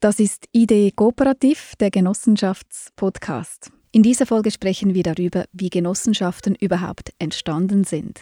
Das 0.00 0.20
ist 0.20 0.46
Idee 0.52 0.90
Kooperativ, 0.90 1.74
der 1.80 1.90
Genossenschaftspodcast. 1.90 3.70
In 3.92 4.02
dieser 4.02 4.26
Folge 4.26 4.50
sprechen 4.50 4.92
wir 4.92 5.02
darüber, 5.02 5.46
wie 5.52 5.70
Genossenschaften 5.70 6.54
überhaupt 6.54 7.14
entstanden 7.18 7.84
sind. 7.84 8.20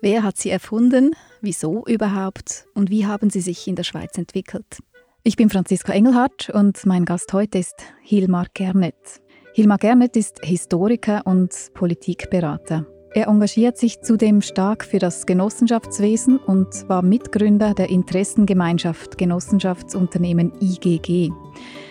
Wer 0.00 0.24
hat 0.24 0.36
sie 0.36 0.50
erfunden? 0.50 1.14
Wieso 1.40 1.86
überhaupt? 1.86 2.66
Und 2.74 2.90
wie 2.90 3.06
haben 3.06 3.30
sie 3.30 3.40
sich 3.40 3.68
in 3.68 3.76
der 3.76 3.84
Schweiz 3.84 4.18
entwickelt? 4.18 4.78
Ich 5.22 5.36
bin 5.36 5.48
Franziska 5.48 5.92
Engelhardt 5.92 6.50
und 6.50 6.84
mein 6.86 7.04
Gast 7.04 7.32
heute 7.32 7.58
ist 7.58 7.76
Hilmar 8.02 8.46
Gernet. 8.52 9.22
Hilmar 9.54 9.78
Gernet 9.78 10.16
ist 10.16 10.44
Historiker 10.44 11.24
und 11.24 11.52
Politikberater. 11.72 12.84
Er 13.14 13.28
engagiert 13.28 13.76
sich 13.76 14.00
zudem 14.00 14.40
stark 14.40 14.84
für 14.84 14.98
das 14.98 15.26
Genossenschaftswesen 15.26 16.38
und 16.38 16.88
war 16.88 17.02
Mitgründer 17.02 17.74
der 17.74 17.90
Interessengemeinschaft 17.90 19.18
Genossenschaftsunternehmen 19.18 20.52
IGG. 20.62 21.30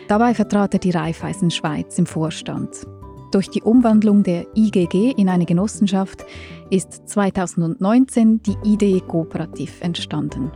Dabei 0.07 0.33
vertrat 0.33 0.73
er 0.73 0.79
die 0.79 0.89
Raiffeisen 0.89 1.51
Schweiz 1.51 1.99
im 1.99 2.07
Vorstand. 2.07 2.87
Durch 3.31 3.49
die 3.49 3.61
Umwandlung 3.61 4.23
der 4.23 4.47
IGG 4.55 5.11
in 5.15 5.29
eine 5.29 5.45
Genossenschaft 5.45 6.25
ist 6.71 7.07
2019 7.07 8.41
die 8.41 8.57
Idee 8.63 8.99
Kooperativ 9.07 9.79
entstanden. 9.81 10.51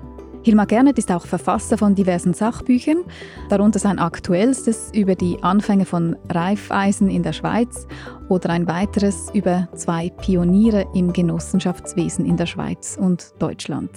Hilmar 0.45 0.67
Gernet 0.67 0.99
ist 0.99 1.11
auch 1.11 1.25
Verfasser 1.25 1.75
von 1.75 1.95
diversen 1.95 2.35
Sachbüchern, 2.35 3.03
darunter 3.49 3.79
sein 3.79 3.97
aktuellstes 3.97 4.91
über 4.93 5.15
die 5.15 5.41
Anfänge 5.41 5.85
von 5.85 6.15
Reifeisen 6.29 7.09
in 7.09 7.23
der 7.23 7.33
Schweiz 7.33 7.87
oder 8.29 8.51
ein 8.51 8.67
weiteres 8.67 9.31
über 9.33 9.67
zwei 9.73 10.11
Pioniere 10.11 10.85
im 10.93 11.13
Genossenschaftswesen 11.13 12.27
in 12.27 12.37
der 12.37 12.45
Schweiz 12.45 12.95
und 12.95 13.33
Deutschland. 13.39 13.89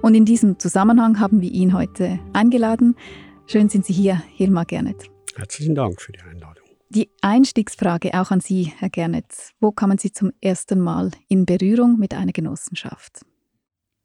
Und 0.00 0.14
in 0.14 0.24
diesem 0.24 0.58
Zusammenhang 0.58 1.20
haben 1.20 1.42
wir 1.42 1.50
ihn 1.50 1.74
heute 1.74 2.18
eingeladen. 2.32 2.96
Schön 3.44 3.68
sind 3.68 3.84
Sie 3.84 3.92
hier, 3.92 4.22
Hilmar 4.34 4.64
Gernet. 4.64 5.10
Herzlichen 5.36 5.74
Dank 5.74 6.00
für 6.00 6.12
die 6.12 6.22
Einladung. 6.22 6.64
Die 6.88 7.10
Einstiegsfrage 7.20 8.18
auch 8.18 8.30
an 8.30 8.40
Sie, 8.40 8.72
Herr 8.78 8.88
Gernet. 8.88 9.26
Wo 9.60 9.72
kamen 9.72 9.98
Sie 9.98 10.10
zum 10.10 10.32
ersten 10.40 10.80
Mal 10.80 11.10
in 11.28 11.44
Berührung 11.44 11.98
mit 11.98 12.14
einer 12.14 12.32
Genossenschaft? 12.32 13.26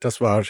Das 0.02 0.19
war 0.21 0.43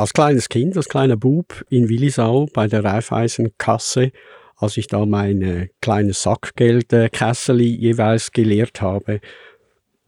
als 0.00 0.14
kleines 0.14 0.48
Kind, 0.48 0.76
als 0.76 0.88
kleiner 0.88 1.16
Bub 1.16 1.62
in 1.68 1.88
Willisau 1.90 2.46
bei 2.52 2.66
der 2.66 2.82
Raiffeisenkasse, 2.82 4.12
als 4.56 4.76
ich 4.78 4.86
da 4.86 5.04
mein 5.04 5.68
kleines 5.82 6.22
Sackgeldkässeli 6.22 7.66
jeweils 7.66 8.32
geleert 8.32 8.80
habe, 8.80 9.20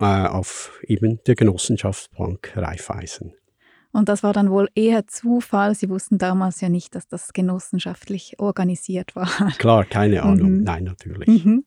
äh, 0.01 0.05
auf 0.27 0.81
eben 0.87 1.21
der 1.27 1.35
Genossenschaftsbank 1.35 2.55
Raiffeisen. 2.57 3.35
Und 3.93 4.09
das 4.09 4.23
war 4.23 4.33
dann 4.33 4.51
wohl 4.51 4.71
eher 4.75 5.07
Zufall. 5.07 5.75
Sie 5.75 5.91
wussten 5.91 6.17
damals 6.17 6.63
ja 6.63 6.71
nicht, 6.71 6.95
dass 6.95 7.07
das 7.07 7.35
genossenschaftlich 7.35 8.37
organisiert 8.39 9.15
war. 9.15 9.29
Klar, 9.59 9.85
keine 9.85 10.23
Ahnung. 10.23 10.59
Mhm. 10.59 10.63
Nein, 10.65 10.85
natürlich. 10.85 11.29
Mhm. 11.29 11.67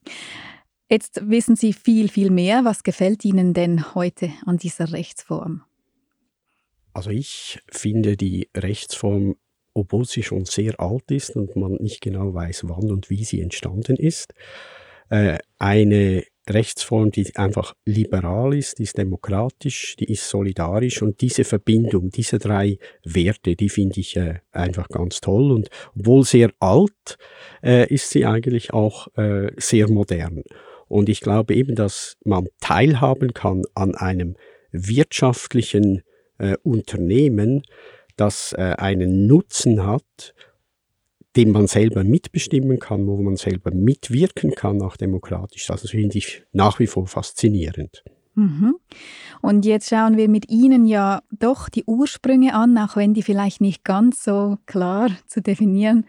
Jetzt 0.90 1.22
wissen 1.30 1.56
Sie 1.56 1.74
viel, 1.74 2.10
viel 2.10 2.32
mehr. 2.32 2.66
Was 2.66 2.82
gefällt 2.82 3.24
Ihnen 3.24 3.54
denn 3.54 3.94
heute 3.94 4.32
an 4.48 4.58
dieser 4.58 4.92
Rechtsform? 4.92 5.62
Also 6.96 7.10
ich 7.10 7.60
finde 7.70 8.16
die 8.16 8.50
Rechtsform, 8.56 9.36
obwohl 9.74 10.06
sie 10.06 10.24
schon 10.24 10.46
sehr 10.46 10.80
alt 10.80 11.12
ist 11.12 11.36
und 11.36 11.58
man 11.58 11.74
nicht 11.74 12.00
genau 12.00 12.34
weiß, 12.34 12.64
wann 12.70 12.90
und 12.90 13.10
wie 13.10 13.26
sie 13.26 13.42
entstanden 13.42 13.98
ist, 13.98 14.34
äh, 15.10 15.38
eine 15.60 16.24
Rechtsform, 16.50 17.12
die 17.12 17.36
einfach 17.36 17.74
liberal 17.84 18.54
ist, 18.54 18.80
die 18.80 18.84
ist 18.84 18.98
demokratisch, 18.98 19.98
die 19.98 20.06
ist 20.06 20.30
solidarisch 20.30 21.02
und 21.02 21.20
diese 21.20 21.44
Verbindung, 21.44 22.12
diese 22.12 22.40
drei 22.40 22.78
Werte, 23.04 23.58
die 23.58 23.70
finde 23.70 24.00
ich 24.00 24.16
äh, 24.16 24.40
einfach 24.54 24.88
ganz 24.88 25.20
toll 25.20 25.52
und 25.52 25.68
obwohl 26.00 26.24
sehr 26.24 26.52
alt, 26.62 27.18
äh, 27.62 27.94
ist 27.94 28.10
sie 28.10 28.26
eigentlich 28.26 28.74
auch 28.74 29.10
äh, 29.18 29.52
sehr 29.58 29.90
modern. 29.90 30.44
Und 30.88 31.10
ich 31.10 31.20
glaube 31.20 31.56
eben, 31.56 31.76
dass 31.76 32.16
man 32.24 32.48
teilhaben 32.62 33.34
kann 33.34 33.64
an 33.74 33.96
einem 33.96 34.38
wirtschaftlichen 34.72 36.04
äh, 36.38 36.56
Unternehmen, 36.64 37.64
das 38.18 38.54
äh, 38.54 38.76
einen 38.78 39.28
Nutzen 39.28 39.86
hat, 39.86 40.34
den 41.36 41.52
man 41.52 41.68
selber 41.68 42.04
mitbestimmen 42.04 42.80
kann, 42.80 43.08
wo 43.08 43.18
man 43.22 43.36
selber 43.36 43.72
mitwirken 43.72 44.52
kann, 44.56 44.82
auch 44.82 44.96
demokratisch. 44.96 45.68
Das 45.68 45.90
finde 45.90 46.18
ich 46.18 46.44
nach 46.54 46.80
wie 46.80 46.88
vor 46.88 47.08
faszinierend. 47.08 48.04
Mhm. 48.36 48.76
Und 49.42 49.66
jetzt 49.66 49.90
schauen 49.90 50.18
wir 50.18 50.30
mit 50.30 50.50
Ihnen 50.50 50.86
ja 50.86 51.22
doch 51.32 51.70
die 51.70 51.86
Ursprünge 51.86 52.54
an, 52.54 52.78
auch 52.78 52.96
wenn 52.96 53.14
die 53.14 53.24
vielleicht 53.24 53.62
nicht 53.62 53.84
ganz 53.84 54.24
so 54.24 54.58
klar 54.66 55.10
zu 55.28 55.42
definieren 55.42 56.06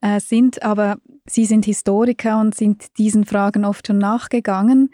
äh, 0.00 0.20
sind. 0.20 0.62
Aber 0.62 0.96
Sie 1.26 1.44
sind 1.44 1.66
Historiker 1.66 2.40
und 2.40 2.54
sind 2.54 2.98
diesen 2.98 3.24
Fragen 3.24 3.64
oft 3.64 3.86
schon 3.86 3.98
nachgegangen. 3.98 4.90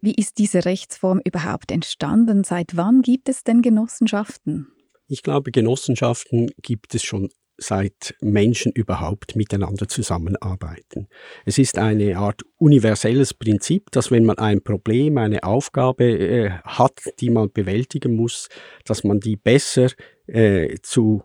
Wie 0.00 0.14
ist 0.14 0.38
diese 0.38 0.64
Rechtsform 0.64 1.20
überhaupt 1.24 1.72
entstanden? 1.72 2.44
Seit 2.44 2.76
wann 2.76 3.02
gibt 3.02 3.28
es 3.28 3.42
denn 3.42 3.62
Genossenschaften? 3.62 4.68
Ich 5.08 5.22
glaube, 5.22 5.50
Genossenschaften 5.50 6.50
gibt 6.62 6.94
es 6.94 7.02
schon 7.02 7.30
seit 7.58 8.14
Menschen 8.20 8.70
überhaupt 8.72 9.34
miteinander 9.34 9.88
zusammenarbeiten. 9.88 11.08
Es 11.44 11.58
ist 11.58 11.76
eine 11.76 12.16
Art 12.16 12.42
universelles 12.56 13.34
Prinzip, 13.34 13.90
dass 13.90 14.12
wenn 14.12 14.24
man 14.24 14.38
ein 14.38 14.62
Problem, 14.62 15.18
eine 15.18 15.42
Aufgabe 15.42 16.04
äh, 16.04 16.50
hat, 16.64 17.00
die 17.18 17.30
man 17.30 17.50
bewältigen 17.52 18.14
muss, 18.14 18.48
dass 18.84 19.02
man 19.02 19.18
die 19.18 19.36
besser 19.36 19.88
äh, 20.28 20.76
zu 20.82 21.24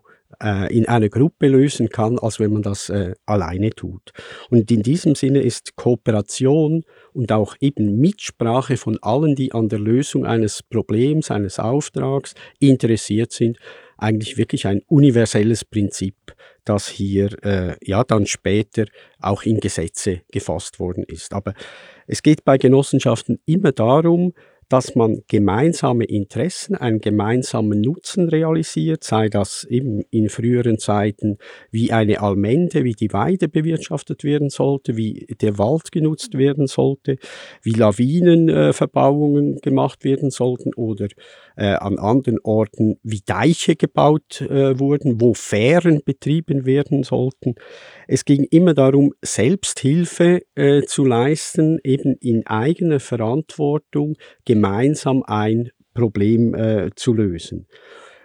in 0.68 0.86
einer 0.86 1.08
Gruppe 1.08 1.48
lösen 1.48 1.88
kann, 1.88 2.18
als 2.18 2.40
wenn 2.40 2.52
man 2.52 2.62
das 2.62 2.88
äh, 2.88 3.14
alleine 3.26 3.70
tut. 3.70 4.12
Und 4.50 4.70
in 4.70 4.82
diesem 4.82 5.14
Sinne 5.14 5.40
ist 5.40 5.76
Kooperation 5.76 6.84
und 7.12 7.32
auch 7.32 7.56
eben 7.60 7.98
Mitsprache 7.98 8.76
von 8.76 8.98
allen, 9.02 9.34
die 9.34 9.52
an 9.52 9.68
der 9.68 9.78
Lösung 9.78 10.26
eines 10.26 10.62
Problems, 10.62 11.30
eines 11.30 11.58
Auftrags 11.58 12.34
interessiert 12.58 13.32
sind, 13.32 13.58
eigentlich 13.96 14.36
wirklich 14.36 14.66
ein 14.66 14.82
universelles 14.86 15.64
Prinzip, 15.64 16.16
das 16.64 16.88
hier 16.88 17.30
äh, 17.44 17.76
ja 17.82 18.04
dann 18.04 18.26
später 18.26 18.86
auch 19.20 19.44
in 19.44 19.60
Gesetze 19.60 20.22
gefasst 20.32 20.80
worden 20.80 21.04
ist. 21.04 21.32
Aber 21.32 21.54
es 22.06 22.22
geht 22.22 22.44
bei 22.44 22.58
Genossenschaften 22.58 23.40
immer 23.46 23.72
darum, 23.72 24.32
dass 24.74 24.96
man 24.96 25.22
gemeinsame 25.28 26.02
Interessen, 26.02 26.74
einen 26.74 27.00
gemeinsamen 27.00 27.80
Nutzen 27.80 28.28
realisiert, 28.28 29.04
sei 29.04 29.28
das 29.28 29.62
eben 29.62 30.02
in 30.10 30.28
früheren 30.28 30.80
Zeiten 30.80 31.38
wie 31.70 31.92
eine 31.92 32.20
Almende, 32.20 32.82
wie 32.82 32.94
die 32.94 33.12
Weide 33.12 33.46
bewirtschaftet 33.46 34.24
werden 34.24 34.50
sollte, 34.50 34.96
wie 34.96 35.28
der 35.40 35.58
Wald 35.58 35.92
genutzt 35.92 36.36
werden 36.36 36.66
sollte, 36.66 37.18
wie 37.62 37.70
Lawinenverbauungen 37.70 39.58
äh, 39.58 39.60
gemacht 39.60 40.02
werden 40.02 40.30
sollten 40.30 40.74
oder 40.74 41.06
äh, 41.56 41.74
an 41.74 41.98
anderen 41.98 42.38
Orten 42.42 42.98
wie 43.02 43.20
Deiche 43.24 43.76
gebaut 43.76 44.40
äh, 44.40 44.78
wurden, 44.78 45.20
wo 45.20 45.34
Fähren 45.34 46.02
betrieben 46.04 46.66
werden 46.66 47.02
sollten. 47.02 47.54
Es 48.08 48.24
ging 48.24 48.44
immer 48.50 48.74
darum, 48.74 49.12
Selbsthilfe 49.22 50.42
äh, 50.54 50.82
zu 50.82 51.04
leisten, 51.04 51.78
eben 51.84 52.16
in 52.20 52.46
eigener 52.46 53.00
Verantwortung 53.00 54.16
gemeinsam 54.44 55.22
ein 55.22 55.70
Problem 55.94 56.54
äh, 56.54 56.90
zu 56.96 57.14
lösen. 57.14 57.66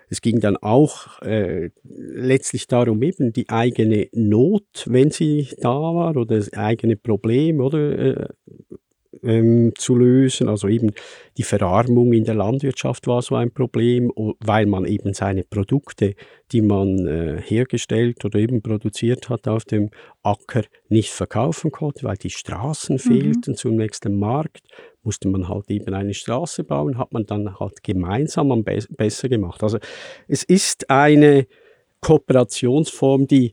Es 0.09 0.21
ging 0.21 0.39
dann 0.39 0.57
auch 0.57 1.21
äh, 1.21 1.69
letztlich 1.83 2.67
darum, 2.67 3.03
eben 3.03 3.31
die 3.31 3.47
eigene 3.49 4.09
Not, 4.11 4.85
wenn 4.87 5.11
sie 5.11 5.49
da 5.59 5.69
war, 5.69 6.17
oder 6.17 6.37
das 6.37 6.51
eigene 6.53 6.95
Problem, 6.95 7.59
oder 7.59 7.99
äh, 7.99 8.27
ähm, 9.23 9.73
zu 9.75 9.95
lösen. 9.95 10.47
Also 10.47 10.67
eben 10.67 10.91
die 11.37 11.43
Verarmung 11.43 12.13
in 12.13 12.23
der 12.23 12.35
Landwirtschaft 12.35 13.07
war 13.07 13.21
so 13.21 13.35
ein 13.35 13.51
Problem, 13.51 14.11
weil 14.39 14.65
man 14.65 14.85
eben 14.85 15.13
seine 15.13 15.43
Produkte, 15.43 16.15
die 16.51 16.61
man 16.61 17.07
äh, 17.07 17.41
hergestellt 17.41 18.23
oder 18.25 18.39
eben 18.39 18.61
produziert 18.61 19.29
hat 19.29 19.47
auf 19.47 19.65
dem 19.65 19.89
Acker, 20.23 20.63
nicht 20.89 21.11
verkaufen 21.11 21.71
konnte, 21.71 22.03
weil 22.03 22.17
die 22.17 22.29
Straßen 22.29 22.95
mhm. 22.95 22.99
fehlten 22.99 23.55
zum 23.55 23.75
nächsten 23.75 24.17
Markt. 24.17 24.61
Musste 25.03 25.27
man 25.27 25.47
halt 25.47 25.69
eben 25.69 25.93
eine 25.93 26.13
Straße 26.13 26.63
bauen, 26.63 26.97
hat 26.97 27.13
man 27.13 27.25
dann 27.25 27.59
halt 27.59 27.83
gemeinsam 27.83 28.51
am 28.51 28.63
be 28.63 28.79
besser 28.97 29.29
gemacht. 29.29 29.63
Also 29.63 29.79
es 30.27 30.43
ist 30.43 30.89
eine 30.89 31.47
Kooperationsform, 32.01 33.27
die 33.27 33.51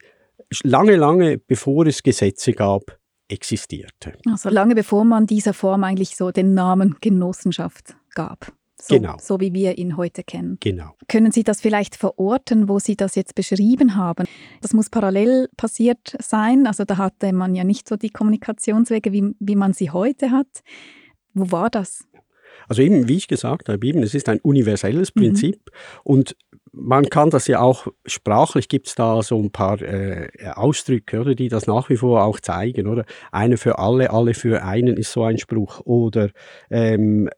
lange, 0.63 0.97
lange 0.97 1.39
bevor 1.39 1.87
es 1.87 2.03
Gesetze 2.03 2.53
gab, 2.53 2.99
existierte. 3.29 4.19
Also 4.31 4.51
lange 4.51 4.75
bevor 4.75 5.05
man 5.05 5.27
dieser 5.27 5.53
Form 5.53 5.85
eigentlich 5.85 6.17
so 6.17 6.31
den 6.31 6.55
Namen 6.55 6.97
Genossenschaft 7.01 7.97
gab. 8.15 8.53
So, 8.81 8.97
genau. 8.97 9.17
So 9.19 9.41
wie 9.41 9.55
wir 9.55 9.79
ihn 9.79 9.97
heute 9.97 10.23
kennen. 10.23 10.59
Genau. 10.61 10.93
Können 11.09 11.33
Sie 11.33 11.45
das 11.45 11.63
vielleicht 11.63 11.97
verorten, 11.97 12.69
wo 12.69 12.79
Sie 12.79 12.95
das 12.95 13.15
jetzt 13.15 13.35
beschrieben 13.35 13.97
haben? 13.97 14.27
Das 14.61 14.75
muss 14.75 14.91
parallel 14.91 15.49
passiert 15.57 16.17
sein. 16.21 16.67
Also 16.67 16.85
da 16.85 16.99
hatte 16.99 17.33
man 17.33 17.55
ja 17.55 17.65
nicht 17.65 17.89
so 17.89 17.97
die 17.97 18.11
Kommunikationswege, 18.11 19.13
wie, 19.13 19.35
wie 19.41 19.57
man 19.57 19.73
sie 19.73 19.91
heute 19.91 20.31
hat. 20.31 20.63
Wo 21.33 21.51
war 21.51 21.71
das? 21.71 22.05
Also 22.69 22.83
eben, 22.83 23.09
wie 23.09 23.17
ich 23.17 23.29
gesagt 23.29 23.69
habe, 23.69 23.87
eben, 23.87 24.03
es 24.03 24.15
ist 24.15 24.29
ein 24.29 24.41
universelles 24.41 25.15
mhm. 25.15 25.21
Prinzip 25.21 25.61
mhm. 25.65 26.01
und 26.05 26.37
man 26.79 27.09
kann 27.09 27.31
das 27.31 27.47
ja 27.47 27.61
auch 27.61 27.87
sprachlich 28.05 28.69
gibt 28.69 28.89
es 28.89 28.95
da 28.95 29.23
so 29.23 29.41
ein 29.41 29.51
paar 29.51 29.81
äh, 29.81 30.29
Ausdrücke, 30.55 31.21
oder, 31.21 31.35
die 31.35 31.49
das 31.49 31.67
nach 31.67 31.89
wie 31.89 31.97
vor 31.97 32.23
auch 32.23 32.39
zeigen, 32.39 32.87
oder? 32.87 33.07
Eine 33.33 33.57
für 33.57 33.79
alle, 33.79 34.11
alle 34.11 34.35
für 34.35 34.63
einen 34.63 34.99
ist 34.99 35.13
so 35.13 35.25
ein 35.25 35.39
Spruch. 35.39 35.81
Oder 35.87 36.31
ähm, 36.71 37.31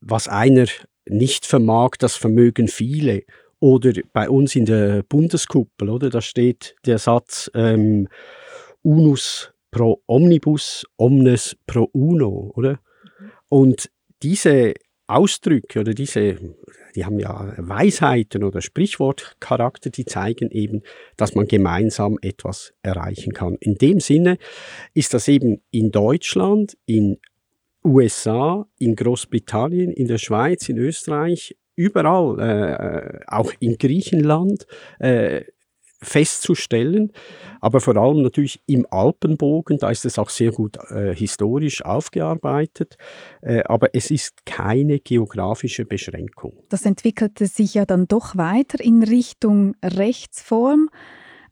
was 0.00 0.26
einer 0.26 0.66
nicht 1.08 1.46
vermag, 1.46 1.90
das 2.00 2.16
vermögen 2.16 2.66
viele. 2.66 3.22
Oder 3.60 3.92
bei 4.12 4.28
uns 4.28 4.56
in 4.56 4.66
der 4.66 5.04
Bundeskuppel, 5.04 5.88
oder? 5.88 6.10
Da 6.10 6.20
steht 6.20 6.74
der 6.84 6.98
Satz 6.98 7.48
ähm, 7.54 8.08
Unus 8.82 9.52
pro 9.70 10.02
omnibus, 10.06 10.84
omnes 10.96 11.56
pro 11.66 11.88
uno, 11.92 12.52
oder? 12.56 12.80
Und 13.48 13.88
diese 14.22 14.74
Ausdrücke 15.08 15.80
oder 15.80 15.94
diese, 15.94 16.36
die 16.94 17.04
haben 17.04 17.18
ja 17.18 17.54
Weisheiten 17.58 18.42
oder 18.42 18.60
Sprichwortcharakter, 18.60 19.90
die 19.90 20.04
zeigen 20.04 20.50
eben, 20.50 20.82
dass 21.16 21.34
man 21.34 21.46
gemeinsam 21.46 22.18
etwas 22.22 22.72
erreichen 22.82 23.32
kann. 23.32 23.56
In 23.60 23.76
dem 23.76 24.00
Sinne 24.00 24.38
ist 24.94 25.14
das 25.14 25.28
eben 25.28 25.62
in 25.70 25.92
Deutschland, 25.92 26.76
in 26.86 27.18
USA, 27.84 28.66
in 28.78 28.96
Großbritannien, 28.96 29.92
in 29.92 30.08
der 30.08 30.18
Schweiz, 30.18 30.68
in 30.68 30.78
Österreich, 30.78 31.56
überall, 31.76 32.40
äh, 32.40 33.20
auch 33.28 33.52
in 33.60 33.78
Griechenland, 33.78 34.66
äh, 34.98 35.44
festzustellen, 36.06 37.12
aber 37.60 37.80
vor 37.80 37.96
allem 37.96 38.22
natürlich 38.22 38.60
im 38.66 38.86
Alpenbogen, 38.90 39.78
da 39.78 39.90
ist 39.90 40.04
es 40.04 40.18
auch 40.18 40.30
sehr 40.30 40.52
gut 40.52 40.76
äh, 40.90 41.14
historisch 41.14 41.84
aufgearbeitet, 41.84 42.96
äh, 43.42 43.62
aber 43.64 43.94
es 43.94 44.10
ist 44.10 44.46
keine 44.46 45.00
geografische 45.00 45.84
Beschränkung. 45.84 46.52
Das 46.68 46.86
entwickelte 46.86 47.46
sich 47.46 47.74
ja 47.74 47.84
dann 47.84 48.06
doch 48.06 48.36
weiter 48.36 48.82
in 48.82 49.02
Richtung 49.02 49.74
Rechtsform. 49.82 50.88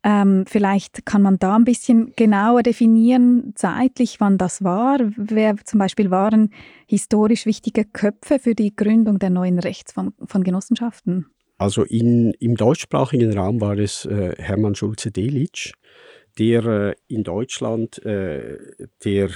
Ähm, 0.06 0.44
vielleicht 0.46 1.06
kann 1.06 1.22
man 1.22 1.38
da 1.38 1.56
ein 1.56 1.64
bisschen 1.64 2.12
genauer 2.14 2.62
definieren, 2.62 3.52
zeitlich, 3.54 4.20
wann 4.20 4.36
das 4.36 4.62
war. 4.62 4.98
Wer 5.16 5.56
zum 5.64 5.78
Beispiel 5.78 6.10
waren 6.10 6.50
historisch 6.86 7.46
wichtige 7.46 7.86
Köpfe 7.86 8.38
für 8.38 8.54
die 8.54 8.76
Gründung 8.76 9.18
der 9.18 9.30
neuen 9.30 9.58
Rechtsform 9.58 10.12
von 10.26 10.44
Genossenschaften? 10.44 11.33
Also 11.64 11.82
in, 11.82 12.32
im 12.40 12.56
deutschsprachigen 12.56 13.32
Raum 13.32 13.62
war 13.62 13.78
es 13.78 14.04
äh, 14.04 14.34
Hermann 14.36 14.74
Schulze-Delitzsch, 14.74 15.72
der 16.38 16.66
äh, 16.66 16.94
in 17.08 17.24
Deutschland 17.24 18.04
äh, 18.04 18.58
der, 19.02 19.30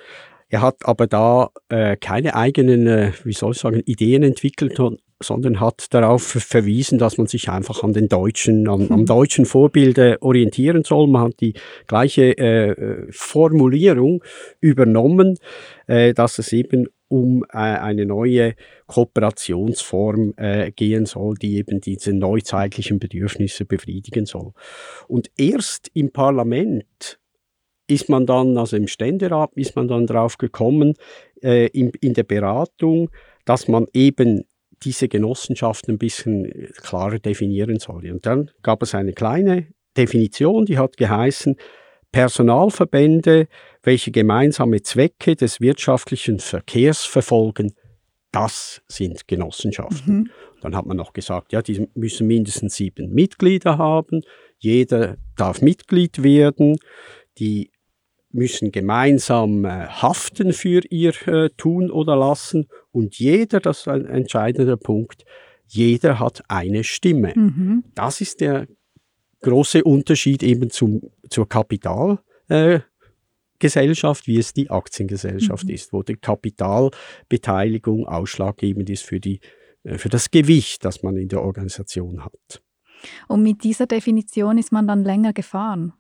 Er 0.49 0.61
hat 0.61 0.85
aber 0.85 1.07
da 1.07 1.49
äh, 1.69 1.95
keine 1.95 2.35
eigenen, 2.35 2.87
äh, 2.87 3.11
wie 3.23 3.33
soll 3.33 3.53
ich 3.53 3.59
sagen, 3.59 3.81
Ideen 3.85 4.23
entwickelt, 4.23 4.77
sondern 5.21 5.59
hat 5.61 5.93
darauf 5.93 6.23
verwiesen, 6.23 6.97
dass 6.97 7.17
man 7.17 7.27
sich 7.27 7.49
einfach 7.49 7.83
an 7.83 7.93
den 7.93 8.09
deutschen, 8.09 8.67
an, 8.67 8.91
am 8.91 9.05
deutschen 9.05 9.45
Vorbild 9.45 9.97
orientieren 10.21 10.83
soll. 10.83 11.07
Man 11.07 11.27
hat 11.27 11.39
die 11.39 11.53
gleiche 11.87 12.37
äh, 12.37 13.07
Formulierung 13.11 14.23
übernommen, 14.59 15.37
äh, 15.87 16.13
dass 16.13 16.39
es 16.39 16.51
eben 16.51 16.87
um 17.11 17.43
äh, 17.51 17.57
eine 17.57 18.05
neue 18.05 18.55
Kooperationsform 18.87 20.33
äh, 20.37 20.71
gehen 20.71 21.05
soll, 21.05 21.35
die 21.35 21.57
eben 21.57 21.81
diese 21.81 22.13
neuzeitlichen 22.13 22.99
Bedürfnisse 22.99 23.65
befriedigen 23.65 24.25
soll. 24.25 24.53
Und 25.09 25.29
erst 25.37 25.91
im 25.93 26.11
Parlament 26.11 27.19
ist 27.87 28.07
man 28.07 28.25
dann, 28.25 28.57
also 28.57 28.77
im 28.77 28.87
Ständerat, 28.87 29.51
ist 29.55 29.75
man 29.75 29.89
dann 29.89 30.07
drauf 30.07 30.37
gekommen, 30.37 30.93
äh, 31.43 31.67
in, 31.67 31.91
in 31.99 32.13
der 32.13 32.23
Beratung, 32.23 33.09
dass 33.43 33.67
man 33.67 33.87
eben 33.91 34.45
diese 34.81 35.09
Genossenschaften 35.09 35.95
ein 35.95 35.99
bisschen 35.99 36.71
klarer 36.81 37.19
definieren 37.19 37.79
soll. 37.79 38.09
Und 38.09 38.25
dann 38.25 38.51
gab 38.63 38.81
es 38.83 38.95
eine 38.95 39.11
kleine 39.11 39.67
Definition, 39.97 40.65
die 40.65 40.77
hat 40.77 40.95
geheißen, 40.95 41.57
Personalverbände, 42.11 43.47
welche 43.83 44.11
gemeinsame 44.11 44.81
Zwecke 44.81 45.35
des 45.35 45.61
wirtschaftlichen 45.61 46.39
Verkehrs 46.39 47.05
verfolgen, 47.05 47.73
das 48.31 48.81
sind 48.87 49.27
Genossenschaften. 49.27 50.15
Mhm. 50.15 50.29
Dann 50.61 50.75
hat 50.75 50.85
man 50.85 50.97
noch 50.97 51.13
gesagt, 51.13 51.51
ja, 51.51 51.61
die 51.61 51.87
müssen 51.95 52.27
mindestens 52.27 52.75
sieben 52.75 53.13
Mitglieder 53.13 53.77
haben, 53.77 54.21
jeder 54.57 55.17
darf 55.35 55.61
Mitglied 55.61 56.23
werden, 56.23 56.77
die 57.39 57.71
müssen 58.31 58.71
gemeinsam 58.71 59.65
äh, 59.65 59.87
haften 59.87 60.53
für 60.53 60.81
ihr 60.89 61.13
äh, 61.27 61.49
Tun 61.57 61.91
oder 61.91 62.15
Lassen 62.15 62.67
und 62.91 63.19
jeder, 63.19 63.59
das 63.59 63.79
ist 63.79 63.87
ein 63.87 64.05
entscheidender 64.05 64.77
Punkt, 64.77 65.25
jeder 65.67 66.19
hat 66.19 66.43
eine 66.47 66.83
Stimme. 66.83 67.33
Mhm. 67.35 67.83
Das 67.95 68.21
ist 68.21 68.41
der 68.41 68.67
große 69.41 69.83
Unterschied 69.83 70.43
eben 70.43 70.69
zum, 70.69 71.01
zur 71.29 71.49
Kapitalgesellschaft, 71.49 74.23
äh, 74.23 74.27
wie 74.27 74.37
es 74.37 74.53
die 74.53 74.69
Aktiengesellschaft 74.69 75.65
mhm. 75.65 75.73
ist, 75.73 75.91
wo 75.93 76.03
die 76.03 76.15
Kapitalbeteiligung 76.15 78.07
ausschlaggebend 78.07 78.89
ist 78.89 79.03
für, 79.03 79.19
die, 79.19 79.41
äh, 79.83 79.97
für 79.97 80.09
das 80.09 80.31
Gewicht, 80.31 80.85
das 80.85 81.03
man 81.03 81.17
in 81.17 81.27
der 81.27 81.41
Organisation 81.41 82.23
hat. 82.23 82.61
Und 83.27 83.43
mit 83.43 83.63
dieser 83.63 83.87
Definition 83.87 84.57
ist 84.57 84.71
man 84.71 84.87
dann 84.87 85.03
länger 85.03 85.33
gefahren? 85.33 85.93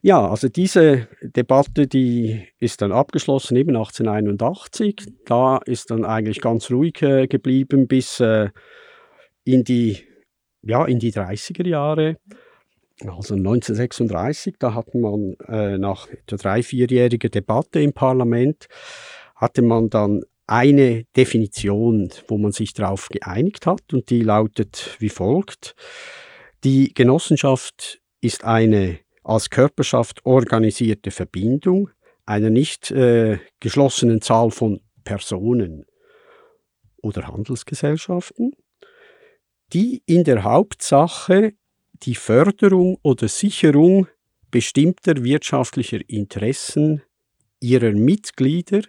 Ja, 0.00 0.28
also 0.28 0.48
diese 0.48 1.08
Debatte, 1.22 1.86
die 1.86 2.48
ist 2.58 2.82
dann 2.82 2.90
abgeschlossen, 2.90 3.56
eben 3.56 3.76
1881. 3.76 5.06
Da 5.24 5.58
ist 5.58 5.90
dann 5.90 6.04
eigentlich 6.04 6.40
ganz 6.40 6.70
ruhig 6.70 7.00
äh, 7.02 7.28
geblieben 7.28 7.86
bis 7.86 8.18
äh, 8.18 8.50
in, 9.44 9.62
die, 9.62 9.98
ja, 10.62 10.84
in 10.84 10.98
die 10.98 11.12
30er 11.12 11.66
Jahre. 11.66 12.16
Also 13.00 13.34
1936, 13.34 14.56
da 14.58 14.74
hatten 14.74 15.00
man 15.00 15.34
äh, 15.48 15.78
nach 15.78 16.08
der 16.30 16.38
drei-, 16.38 16.62
vierjährigen 16.62 17.30
Debatte 17.30 17.80
im 17.80 17.92
Parlament, 17.92 18.66
hatte 19.34 19.62
man 19.62 19.90
dann 19.90 20.22
eine 20.46 21.04
Definition, 21.16 22.10
wo 22.28 22.38
man 22.38 22.52
sich 22.52 22.74
darauf 22.74 23.08
geeinigt 23.08 23.66
hat 23.66 23.92
und 23.92 24.10
die 24.10 24.22
lautet 24.22 24.96
wie 24.98 25.08
folgt. 25.08 25.74
Die 26.64 26.92
Genossenschaft 26.94 28.00
ist 28.20 28.44
eine 28.44 28.98
als 29.24 29.50
Körperschaft 29.50 30.24
organisierte 30.26 31.10
Verbindung 31.10 31.90
einer 32.26 32.50
nicht 32.50 32.90
äh, 32.90 33.38
geschlossenen 33.60 34.20
Zahl 34.20 34.50
von 34.50 34.80
Personen 35.04 35.86
oder 37.02 37.26
Handelsgesellschaften, 37.26 38.52
die 39.72 40.02
in 40.06 40.24
der 40.24 40.44
Hauptsache 40.44 41.54
die 42.02 42.14
Förderung 42.14 42.98
oder 43.02 43.28
Sicherung 43.28 44.08
bestimmter 44.50 45.24
wirtschaftlicher 45.24 46.00
Interessen 46.08 47.02
ihrer 47.60 47.92
Mitglieder 47.92 48.82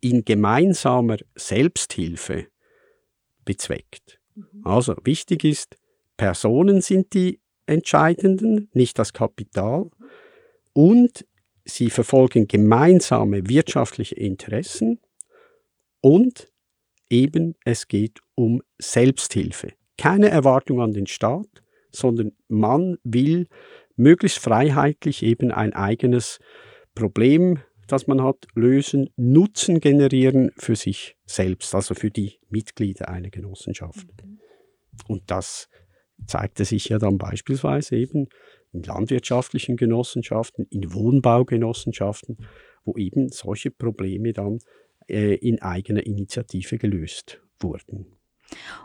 in 0.00 0.24
gemeinsamer 0.24 1.16
Selbsthilfe 1.34 2.46
bezweckt. 3.44 4.20
Mhm. 4.34 4.44
Also 4.64 4.94
wichtig 5.04 5.44
ist, 5.44 5.76
Personen 6.16 6.80
sind 6.80 7.14
die 7.14 7.40
Entscheidenden, 7.66 8.68
nicht 8.72 8.98
das 8.98 9.12
Kapital. 9.12 9.90
Und 10.74 11.26
sie 11.64 11.88
verfolgen 11.90 12.46
gemeinsame 12.46 13.48
wirtschaftliche 13.48 14.16
Interessen 14.16 15.00
und 16.00 16.52
eben 17.08 17.54
es 17.64 17.88
geht 17.88 18.20
um 18.34 18.62
Selbsthilfe. 18.78 19.72
Keine 19.96 20.28
Erwartung 20.28 20.82
an 20.82 20.92
den 20.92 21.06
Staat, 21.06 21.63
sondern 21.94 22.32
man 22.48 22.98
will 23.04 23.46
möglichst 23.96 24.38
freiheitlich 24.38 25.22
eben 25.22 25.50
ein 25.50 25.72
eigenes 25.72 26.38
Problem, 26.94 27.58
das 27.86 28.06
man 28.06 28.22
hat, 28.22 28.46
lösen, 28.54 29.10
Nutzen 29.16 29.80
generieren 29.80 30.50
für 30.56 30.76
sich 30.76 31.16
selbst, 31.26 31.74
also 31.74 31.94
für 31.94 32.10
die 32.10 32.38
Mitglieder 32.48 33.08
einer 33.08 33.30
Genossenschaft. 33.30 34.06
Mhm. 34.22 34.38
Und 35.08 35.22
das 35.26 35.68
zeigte 36.26 36.64
sich 36.64 36.88
ja 36.88 36.98
dann 36.98 37.18
beispielsweise 37.18 37.96
eben 37.96 38.28
in 38.72 38.82
landwirtschaftlichen 38.82 39.76
Genossenschaften, 39.76 40.66
in 40.70 40.92
Wohnbaugenossenschaften, 40.92 42.38
wo 42.84 42.96
eben 42.96 43.28
solche 43.28 43.70
Probleme 43.70 44.32
dann 44.32 44.58
äh, 45.08 45.34
in 45.34 45.60
eigener 45.62 46.04
Initiative 46.04 46.78
gelöst 46.78 47.40
wurden. 47.60 48.13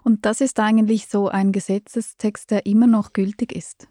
Und 0.04 0.26
das 0.26 0.42
ist 0.42 0.60
eigentlich 0.60 1.08
so 1.08 1.28
ein 1.28 1.52
Gesetzestext, 1.52 2.52
der 2.52 2.66
immer 2.66 2.88
noch 2.88 3.14
gültig 3.14 3.52
ist. 3.52 3.88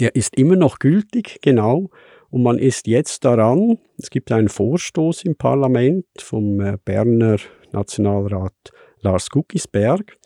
Der 0.00 0.14
ist 0.16 0.36
immer 0.36 0.56
noch 0.56 0.78
gültig, 0.78 1.38
genau. 1.42 1.90
Und 2.30 2.42
man 2.42 2.58
ist 2.58 2.86
jetzt 2.86 3.24
daran, 3.24 3.78
es 3.98 4.10
gibt 4.10 4.32
einen 4.32 4.48
Vorstoß 4.48 5.24
im 5.24 5.36
Parlament 5.36 6.06
vom 6.18 6.60
äh, 6.60 6.76
Berner 6.84 7.36
Nationalrat 7.72 8.52
Lars 9.00 9.30
Guckisberg, 9.30 10.16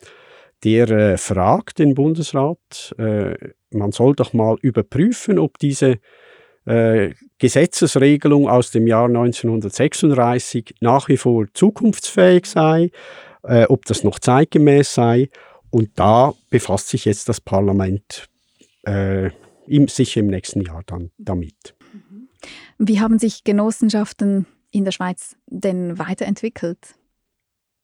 der 0.64 0.90
äh, 0.90 1.16
fragt 1.18 1.78
den 1.78 1.94
Bundesrat, 1.94 2.94
äh, 2.98 3.34
man 3.70 3.92
soll 3.92 4.14
doch 4.14 4.32
mal 4.32 4.56
überprüfen, 4.62 5.38
ob 5.38 5.58
diese 5.58 5.98
äh, 6.66 7.10
Gesetzesregelung 7.38 8.48
aus 8.48 8.70
dem 8.70 8.86
Jahr 8.86 9.06
1936 9.06 10.74
nach 10.80 11.08
wie 11.08 11.16
vor 11.16 11.46
zukunftsfähig 11.54 12.46
sei, 12.46 12.90
äh, 13.44 13.64
ob 13.64 13.84
das 13.86 14.04
noch 14.04 14.18
zeitgemäß 14.18 14.94
sei. 14.94 15.30
Und 15.70 15.90
da 15.96 16.34
befasst 16.50 16.88
sich 16.88 17.04
jetzt 17.04 17.28
das 17.28 17.40
Parlament 17.40 18.28
äh, 18.84 19.30
im, 19.66 19.88
sicher 19.88 20.20
im 20.20 20.26
nächsten 20.26 20.62
Jahr 20.62 20.82
dann 20.86 21.10
damit. 21.18 21.74
Wie 22.78 23.00
haben 23.00 23.18
sich 23.18 23.44
Genossenschaften 23.44 24.46
in 24.70 24.84
der 24.84 24.92
Schweiz 24.92 25.36
denn 25.46 25.98
weiterentwickelt? 25.98 26.94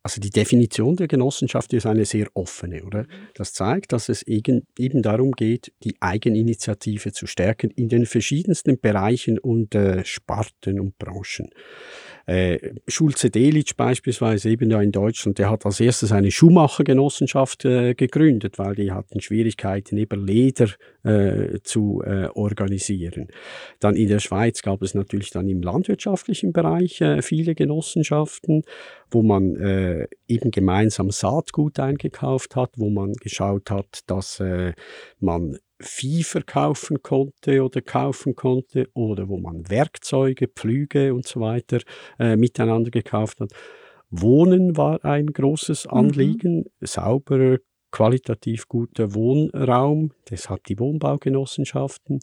Also 0.07 0.21
die 0.21 0.31
Definition 0.31 0.95
der 0.95 1.09
Genossenschaft 1.09 1.73
ist 1.73 1.85
eine 1.85 2.05
sehr 2.05 2.29
offene, 2.35 2.85
oder? 2.85 3.03
Mhm. 3.03 3.09
Das 3.35 3.53
zeigt, 3.53 3.93
dass 3.93 4.09
es 4.09 4.23
eben 4.23 4.63
darum 5.03 5.33
geht, 5.33 5.73
die 5.83 5.97
Eigeninitiative 5.99 7.11
zu 7.11 7.27
stärken 7.27 7.73
in 7.73 7.89
den 7.89 8.07
verschiedensten 8.07 8.79
Bereichen 8.79 9.37
und 9.41 9.75
äh, 9.75 10.05
Sparten 10.05 10.79
und 10.79 10.97
Branchen. 10.97 11.51
Äh, 12.26 12.75
Schulze 12.88 13.30
Delitzsch 13.30 13.76
beispielsweise 13.76 14.50
eben 14.50 14.68
ja 14.68 14.83
in 14.83 14.90
Deutschland, 14.90 15.38
der 15.38 15.49
hat 15.49 15.64
als 15.64 15.78
erstes 15.78 16.11
eine 16.11 16.33
Schuhmachergenossenschaft 16.33 17.64
äh, 17.64 17.95
gegründet, 17.95 18.59
weil 18.59 18.75
die 18.75 18.90
hatten 18.90 19.21
Schwierigkeiten, 19.21 19.97
eben 19.97 20.26
Leder 20.26 20.68
äh, 21.04 21.61
zu 21.62 22.02
äh, 22.04 22.26
organisieren. 22.35 23.28
Dann 23.78 23.95
in 23.95 24.09
der 24.09 24.18
Schweiz 24.18 24.62
gab 24.62 24.83
es 24.83 24.95
natürlich 24.95 25.30
dann 25.30 25.49
im 25.49 25.62
landwirtschaftlichen 25.62 26.52
Bereich 26.52 27.00
äh, 27.00 27.23
viele 27.23 27.54
Genossenschaften, 27.54 28.62
wo 29.09 29.23
man 29.23 29.54
äh, 29.54 30.09
eben 30.26 30.50
gemeinsam 30.50 31.12
Saatgut 31.12 31.78
eingekauft 31.78 32.56
hat, 32.56 32.71
wo 32.76 32.90
man 32.90 33.12
geschaut 33.12 33.71
hat, 33.71 34.00
dass 34.09 34.42
man 35.21 35.59
Vieh 35.80 36.25
verkaufen 36.25 37.02
konnte 37.02 37.62
oder 37.62 37.80
kaufen 37.83 38.35
konnte 38.35 38.88
oder 38.95 39.28
wo 39.28 39.38
man 39.38 39.68
Werkzeuge, 39.68 40.49
Pflüge 40.49 41.14
und 41.14 41.26
so 41.26 41.40
weiter 41.40 41.80
äh, 42.18 42.37
miteinander 42.37 42.90
gekauft 42.90 43.40
hat. 43.40 43.50
Wohnen 44.11 44.76
war 44.76 45.04
ein 45.04 45.26
großes 45.26 45.87
mhm. 45.87 45.90
Anliegen, 45.90 46.56
mhm. 46.59 46.87
sauberer, 46.87 47.59
qualitativ 47.90 48.68
guter 48.68 49.14
Wohnraum, 49.14 50.12
deshalb 50.30 50.64
die 50.64 50.78
Wohnbaugenossenschaften, 50.78 52.21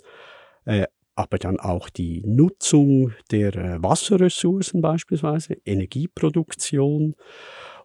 äh, 0.66 0.86
aber 1.16 1.38
dann 1.38 1.60
auch 1.60 1.90
die 1.90 2.24
Nutzung 2.26 3.14
der 3.32 3.56
äh, 3.56 3.84
Wasserressourcen 3.84 4.82
beispielsweise, 4.82 5.58
Energieproduktion 5.66 7.16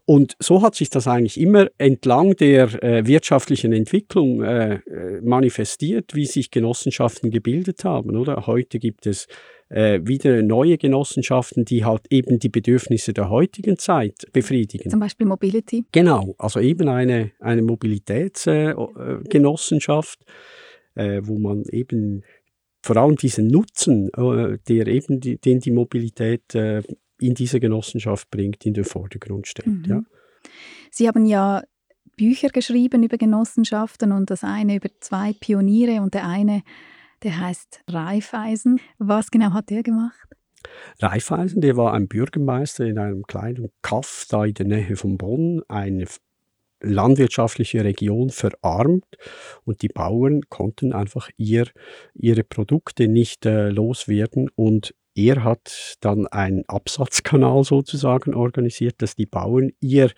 und 0.08 0.36
so 0.38 0.62
hat 0.62 0.74
sich 0.74 0.88
das 0.88 1.06
eigentlich 1.06 1.38
immer 1.38 1.68
entlang 1.76 2.34
der 2.34 2.82
äh, 2.82 3.06
wirtschaftlichen 3.06 3.74
Entwicklung 3.74 4.42
äh, 4.42 4.76
äh, 4.76 5.20
manifestiert, 5.20 6.14
wie 6.14 6.24
sich 6.24 6.50
Genossenschaften 6.50 7.30
gebildet 7.30 7.84
haben. 7.84 8.16
Oder 8.16 8.46
heute 8.46 8.78
gibt 8.78 9.06
es 9.06 9.26
äh, 9.68 10.00
wieder 10.02 10.40
neue 10.40 10.78
Genossenschaften, 10.78 11.66
die 11.66 11.84
halt 11.84 12.06
eben 12.08 12.38
die 12.38 12.48
Bedürfnisse 12.48 13.12
der 13.12 13.28
heutigen 13.28 13.76
Zeit 13.76 14.32
befriedigen. 14.32 14.90
Zum 14.90 15.00
Beispiel 15.00 15.26
Mobility. 15.26 15.84
Genau, 15.92 16.34
also 16.38 16.58
eben 16.58 16.88
eine, 16.88 17.32
eine 17.38 17.60
Mobilitätsgenossenschaft, 17.60 20.20
äh, 20.94 21.20
wo 21.22 21.38
man 21.38 21.64
eben 21.70 22.24
vor 22.80 22.96
allem 22.96 23.16
diesen 23.16 23.48
Nutzen, 23.48 24.08
äh, 24.16 24.56
der 24.68 24.86
eben 24.86 25.20
die, 25.20 25.36
den 25.36 25.60
die 25.60 25.70
Mobilität 25.70 26.54
in 27.20 27.34
diese 27.34 27.60
Genossenschaft 27.60 28.30
bringt, 28.30 28.64
in 28.66 28.74
den 28.74 28.84
Vordergrund 28.84 29.46
stellt. 29.46 29.66
Mhm. 29.66 29.84
Ja. 29.84 30.02
Sie 30.90 31.08
haben 31.08 31.26
ja 31.26 31.62
Bücher 32.16 32.48
geschrieben 32.48 33.02
über 33.02 33.16
Genossenschaften 33.16 34.12
und 34.12 34.30
das 34.30 34.44
eine 34.44 34.76
über 34.76 34.88
zwei 35.00 35.32
Pioniere 35.32 36.02
und 36.02 36.14
der 36.14 36.26
eine, 36.26 36.62
der 37.22 37.40
heißt 37.40 37.82
Raiffeisen. 37.88 38.80
Was 38.98 39.30
genau 39.30 39.52
hat 39.52 39.70
der 39.70 39.82
gemacht? 39.82 40.28
Raiffeisen, 41.00 41.60
der 41.60 41.76
war 41.76 41.94
ein 41.94 42.08
Bürgermeister 42.08 42.84
in 42.84 42.98
einem 42.98 43.22
kleinen 43.22 43.70
Kaff 43.82 44.26
da 44.28 44.44
in 44.44 44.54
der 44.54 44.66
Nähe 44.66 44.96
von 44.96 45.16
Bonn, 45.16 45.62
eine 45.68 46.06
landwirtschaftliche 46.80 47.84
Region 47.84 48.30
verarmt 48.30 49.06
und 49.64 49.82
die 49.82 49.88
Bauern 49.88 50.42
konnten 50.48 50.92
einfach 50.92 51.28
ihr, 51.36 51.66
ihre 52.14 52.44
Produkte 52.44 53.08
nicht 53.08 53.46
äh, 53.46 53.70
loswerden 53.70 54.48
und 54.54 54.94
er 55.18 55.42
hat 55.42 55.96
dann 56.00 56.28
einen 56.28 56.64
Absatzkanal 56.68 57.64
sozusagen 57.64 58.34
organisiert, 58.34 59.02
dass 59.02 59.16
die 59.16 59.26
Bauern 59.26 59.72
ihr 59.80 60.12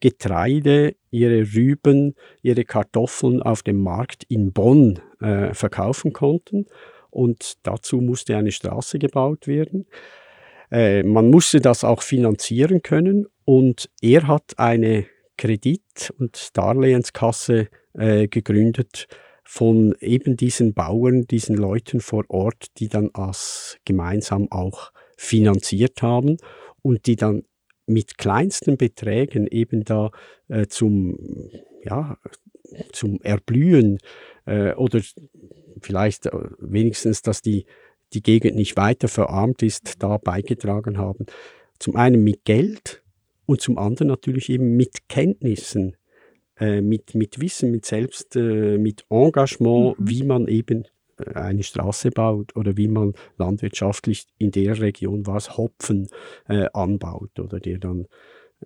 Getreide, 0.00 0.96
ihre 1.10 1.54
Rüben, 1.54 2.14
ihre 2.42 2.64
Kartoffeln 2.64 3.42
auf 3.42 3.62
dem 3.62 3.80
Markt 3.80 4.24
in 4.24 4.52
Bonn 4.52 5.00
äh, 5.20 5.54
verkaufen 5.54 6.12
konnten. 6.12 6.66
Und 7.10 7.54
dazu 7.62 8.02
musste 8.02 8.36
eine 8.36 8.52
Straße 8.52 8.98
gebaut 8.98 9.46
werden. 9.46 9.86
Äh, 10.70 11.04
man 11.04 11.30
musste 11.30 11.62
das 11.62 11.82
auch 11.82 12.02
finanzieren 12.02 12.82
können 12.82 13.26
und 13.46 13.88
er 14.02 14.26
hat 14.28 14.58
eine 14.58 15.06
Kredit- 15.38 16.12
und 16.18 16.54
Darlehenskasse 16.54 17.68
äh, 17.94 18.28
gegründet, 18.28 19.06
von 19.44 19.94
eben 20.00 20.36
diesen 20.36 20.74
Bauern, 20.74 21.26
diesen 21.26 21.56
Leuten 21.56 22.00
vor 22.00 22.24
Ort, 22.28 22.78
die 22.78 22.88
dann 22.88 23.10
als 23.12 23.78
gemeinsam 23.84 24.50
auch 24.50 24.92
finanziert 25.16 26.02
haben 26.02 26.38
und 26.82 27.06
die 27.06 27.16
dann 27.16 27.44
mit 27.86 28.18
kleinsten 28.18 28.76
Beträgen 28.76 29.46
eben 29.46 29.84
da 29.84 30.10
äh, 30.48 30.66
zum, 30.66 31.50
ja, 31.82 32.18
zum 32.92 33.20
Erblühen 33.20 33.98
äh, 34.46 34.72
oder 34.72 35.00
vielleicht 35.80 36.26
äh, 36.26 36.30
wenigstens, 36.58 37.22
dass 37.22 37.42
die, 37.42 37.66
die 38.12 38.22
Gegend 38.22 38.56
nicht 38.56 38.76
weiter 38.76 39.08
verarmt 39.08 39.62
ist, 39.62 40.02
da 40.02 40.16
beigetragen 40.16 40.98
haben. 40.98 41.26
Zum 41.78 41.96
einen 41.96 42.24
mit 42.24 42.44
Geld 42.44 43.02
und 43.46 43.60
zum 43.60 43.76
anderen 43.78 44.08
natürlich 44.08 44.48
eben 44.48 44.76
mit 44.76 45.08
Kenntnissen, 45.08 45.96
äh, 46.58 46.80
mit, 46.80 47.14
mit 47.14 47.40
Wissen, 47.40 47.70
mit 47.70 47.84
Selbst, 47.84 48.36
äh, 48.36 48.78
mit 48.78 49.04
Engagement, 49.10 49.98
mhm. 49.98 50.08
wie 50.08 50.22
man 50.22 50.48
eben 50.48 50.84
äh, 51.18 51.34
eine 51.34 51.62
Straße 51.62 52.10
baut 52.10 52.54
oder 52.56 52.76
wie 52.76 52.88
man 52.88 53.14
landwirtschaftlich 53.38 54.26
in 54.38 54.50
der 54.50 54.80
Region 54.80 55.26
was 55.26 55.56
Hopfen 55.56 56.08
äh, 56.48 56.66
anbaut 56.72 57.38
oder 57.38 57.60
der 57.60 57.78
dann 57.78 58.06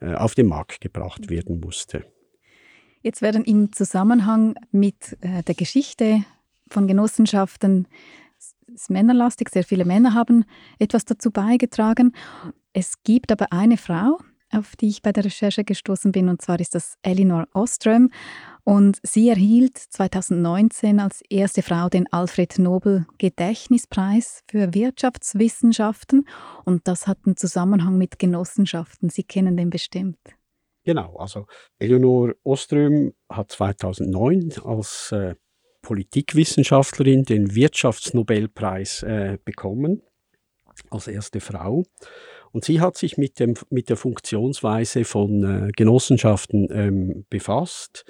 äh, 0.00 0.14
auf 0.14 0.34
den 0.34 0.46
Markt 0.46 0.80
gebracht 0.80 1.22
mhm. 1.22 1.30
werden 1.30 1.60
musste. 1.60 2.04
Jetzt 3.02 3.22
werden 3.22 3.44
im 3.44 3.72
Zusammenhang 3.72 4.56
mit 4.72 5.16
äh, 5.20 5.42
der 5.42 5.54
Geschichte 5.54 6.24
von 6.68 6.86
Genossenschaften 6.86 7.86
ist 8.74 8.90
männerlastig, 8.90 9.48
sehr 9.48 9.64
viele 9.64 9.84
Männer 9.84 10.14
haben 10.14 10.44
etwas 10.78 11.04
dazu 11.04 11.30
beigetragen. 11.30 12.12
Es 12.72 13.02
gibt 13.02 13.32
aber 13.32 13.52
eine 13.52 13.76
Frau, 13.76 14.18
auf 14.52 14.76
die 14.76 14.88
ich 14.88 15.02
bei 15.02 15.12
der 15.12 15.24
Recherche 15.24 15.64
gestoßen 15.64 16.12
bin, 16.12 16.28
und 16.28 16.42
zwar 16.42 16.60
ist 16.60 16.74
das 16.74 16.94
Elinor 17.02 17.46
Ostrom. 17.54 18.10
Und 18.64 18.98
sie 19.02 19.28
erhielt 19.28 19.78
2019 19.78 21.00
als 21.00 21.22
erste 21.30 21.62
Frau 21.62 21.88
den 21.88 22.06
Alfred 22.12 22.58
Nobel 22.58 23.06
Gedächtnispreis 23.18 24.42
für 24.46 24.74
Wirtschaftswissenschaften. 24.74 26.28
Und 26.64 26.86
das 26.86 27.06
hat 27.06 27.18
einen 27.24 27.36
Zusammenhang 27.36 27.96
mit 27.96 28.18
Genossenschaften. 28.18 29.08
Sie 29.08 29.22
kennen 29.22 29.56
den 29.56 29.70
bestimmt. 29.70 30.18
Genau, 30.84 31.16
also 31.16 31.46
Eleonore 31.78 32.36
Oström 32.44 33.12
hat 33.28 33.52
2009 33.52 34.54
als 34.64 35.12
äh, 35.12 35.34
Politikwissenschaftlerin 35.82 37.24
den 37.24 37.54
Wirtschaftsnobelpreis 37.54 39.02
äh, 39.02 39.38
bekommen, 39.44 40.02
als 40.90 41.08
erste 41.08 41.40
Frau. 41.40 41.84
Und 42.52 42.64
sie 42.64 42.80
hat 42.80 42.96
sich 42.96 43.16
mit, 43.18 43.40
dem, 43.40 43.54
mit 43.70 43.88
der 43.88 43.96
Funktionsweise 43.96 45.04
von 45.04 45.68
äh, 45.68 45.70
Genossenschaften 45.76 46.68
ähm, 46.70 47.24
befasst. 47.30 48.04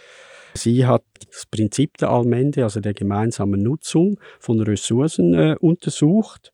Sie 0.54 0.86
hat 0.86 1.04
das 1.30 1.46
Prinzip 1.46 1.98
der 1.98 2.10
Allmende, 2.10 2.64
also 2.64 2.80
der 2.80 2.94
gemeinsamen 2.94 3.62
Nutzung 3.62 4.18
von 4.38 4.60
Ressourcen 4.60 5.34
äh, 5.34 5.56
untersucht 5.60 6.52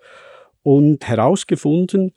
und 0.62 1.06
herausgefunden, 1.06 2.12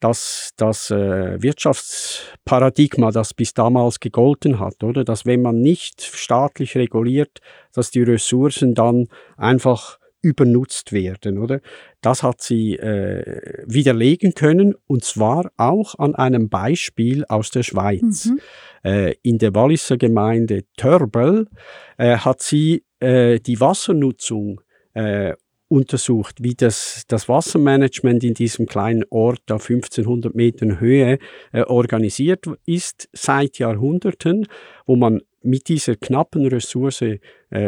dass 0.00 0.52
das 0.56 0.90
äh, 0.90 1.42
Wirtschaftsparadigma, 1.42 3.10
das 3.10 3.34
bis 3.34 3.52
damals 3.52 3.98
gegolten 4.00 4.60
hat, 4.60 4.84
oder, 4.84 5.04
dass 5.04 5.26
wenn 5.26 5.42
man 5.42 5.60
nicht 5.60 6.02
staatlich 6.02 6.76
reguliert, 6.76 7.40
dass 7.72 7.90
die 7.90 8.02
Ressourcen 8.02 8.74
dann 8.74 9.08
einfach 9.36 9.98
übernutzt 10.28 10.92
werden, 10.92 11.38
oder? 11.38 11.60
Das 12.02 12.22
hat 12.22 12.42
sie 12.42 12.76
äh, 12.76 13.64
widerlegen 13.66 14.34
können 14.34 14.74
und 14.86 15.04
zwar 15.04 15.50
auch 15.56 15.98
an 15.98 16.14
einem 16.14 16.48
Beispiel 16.48 17.24
aus 17.28 17.50
der 17.50 17.62
Schweiz. 17.62 18.26
Mhm. 18.26 18.40
Äh, 18.84 19.14
in 19.22 19.38
der 19.38 19.54
Walliser 19.54 19.96
Gemeinde 19.96 20.64
Törbel 20.76 21.48
äh, 21.96 22.18
hat 22.18 22.42
sie 22.42 22.84
äh, 23.00 23.40
die 23.40 23.58
Wassernutzung 23.58 24.60
äh, 24.92 25.34
untersucht, 25.68 26.42
wie 26.42 26.54
das, 26.54 27.04
das 27.08 27.28
Wassermanagement 27.28 28.24
in 28.24 28.34
diesem 28.34 28.66
kleinen 28.66 29.04
Ort 29.10 29.50
auf 29.50 29.68
1500 29.68 30.34
Metern 30.34 30.80
Höhe 30.80 31.18
äh, 31.52 31.62
organisiert 31.62 32.46
ist 32.64 33.08
seit 33.12 33.58
Jahrhunderten, 33.58 34.46
wo 34.86 34.96
man 34.96 35.20
mit 35.42 35.68
dieser 35.68 35.96
knappen 35.96 36.46
Ressource 36.46 37.02
äh, 37.02 37.18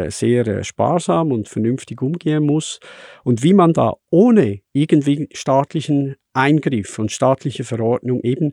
sehr 0.09 0.47
äh, 0.47 0.63
sparsam 0.63 1.31
und 1.31 1.47
vernünftig 1.47 2.01
umgehen 2.01 2.45
muss. 2.45 2.79
Und 3.23 3.43
wie 3.43 3.53
man 3.53 3.73
da 3.73 3.93
ohne 4.09 4.59
irgendwie 4.73 5.29
staatlichen 5.33 6.15
Eingriff 6.33 6.99
und 6.99 7.11
staatliche 7.11 7.63
Verordnung 7.63 8.21
eben 8.21 8.51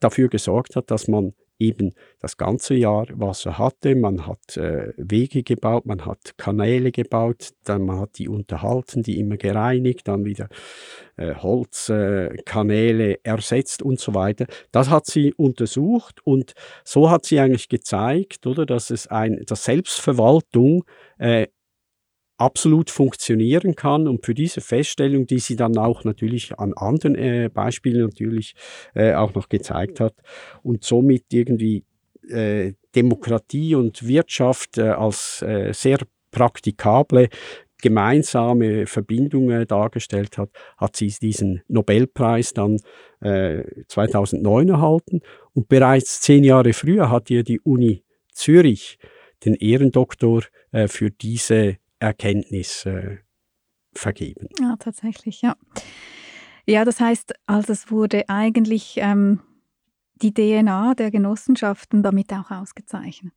dafür 0.00 0.28
gesorgt 0.28 0.76
hat, 0.76 0.90
dass 0.90 1.08
man 1.08 1.34
eben 1.60 1.92
das 2.18 2.36
ganze 2.36 2.74
Jahr 2.74 3.06
Wasser 3.12 3.58
hatte. 3.58 3.94
Man 3.94 4.26
hat 4.26 4.56
äh, 4.56 4.92
Wege 4.96 5.42
gebaut, 5.42 5.86
man 5.86 6.04
hat 6.06 6.36
Kanäle 6.36 6.90
gebaut, 6.90 7.50
dann 7.64 7.82
man 7.82 8.00
hat 8.00 8.18
die 8.18 8.28
unterhalten, 8.28 9.02
die 9.02 9.18
immer 9.20 9.36
gereinigt, 9.36 10.08
dann 10.08 10.24
wieder 10.24 10.48
äh, 11.16 11.34
Holzkanäle 11.34 13.14
äh, 13.14 13.18
ersetzt 13.22 13.82
und 13.82 14.00
so 14.00 14.14
weiter. 14.14 14.46
Das 14.72 14.90
hat 14.90 15.06
sie 15.06 15.34
untersucht 15.34 16.20
und 16.24 16.54
so 16.84 17.10
hat 17.10 17.24
sie 17.26 17.38
eigentlich 17.38 17.68
gezeigt, 17.68 18.46
oder, 18.46 18.66
dass 18.66 18.90
es 18.90 19.06
ein, 19.06 19.42
dass 19.46 19.64
Selbstverwaltung 19.64 20.84
äh, 21.18 21.46
absolut 22.40 22.90
funktionieren 22.90 23.76
kann. 23.76 24.08
Und 24.08 24.24
für 24.24 24.34
diese 24.34 24.60
Feststellung, 24.60 25.26
die 25.26 25.38
sie 25.38 25.56
dann 25.56 25.76
auch 25.76 26.04
natürlich 26.04 26.58
an 26.58 26.72
anderen 26.74 27.14
äh, 27.14 27.50
Beispielen 27.52 28.02
natürlich 28.02 28.54
äh, 28.94 29.14
auch 29.14 29.34
noch 29.34 29.48
gezeigt 29.48 30.00
hat 30.00 30.14
und 30.62 30.84
somit 30.84 31.24
irgendwie 31.32 31.84
äh, 32.28 32.72
Demokratie 32.94 33.74
und 33.74 34.06
Wirtschaft 34.06 34.78
äh, 34.78 34.90
als 34.90 35.42
äh, 35.42 35.72
sehr 35.72 35.98
praktikable 36.30 37.28
gemeinsame 37.82 38.86
Verbindungen 38.86 39.66
dargestellt 39.66 40.36
hat, 40.38 40.50
hat 40.76 40.96
sie 40.96 41.08
diesen 41.20 41.62
Nobelpreis 41.68 42.52
dann 42.52 42.78
äh, 43.20 43.62
2009 43.88 44.68
erhalten. 44.68 45.20
Und 45.54 45.68
bereits 45.68 46.20
zehn 46.20 46.44
Jahre 46.44 46.72
früher 46.72 47.10
hat 47.10 47.30
ihr 47.30 47.42
die 47.42 47.60
Uni 47.60 48.04
Zürich 48.32 48.98
den 49.44 49.54
Ehrendoktor 49.54 50.42
äh, 50.72 50.88
für 50.88 51.10
diese 51.10 51.78
Erkenntnis 52.00 52.84
äh, 52.86 53.18
vergeben. 53.92 54.48
Ja, 54.60 54.76
tatsächlich, 54.78 55.42
ja. 55.42 55.56
Ja, 56.66 56.84
das 56.84 57.00
heißt, 57.00 57.34
also 57.46 57.72
es 57.72 57.90
wurde 57.90 58.28
eigentlich 58.28 58.94
ähm, 58.96 59.40
die 60.14 60.34
DNA 60.34 60.94
der 60.94 61.10
Genossenschaften 61.10 62.02
damit 62.02 62.32
auch 62.32 62.50
ausgezeichnet. 62.50 63.34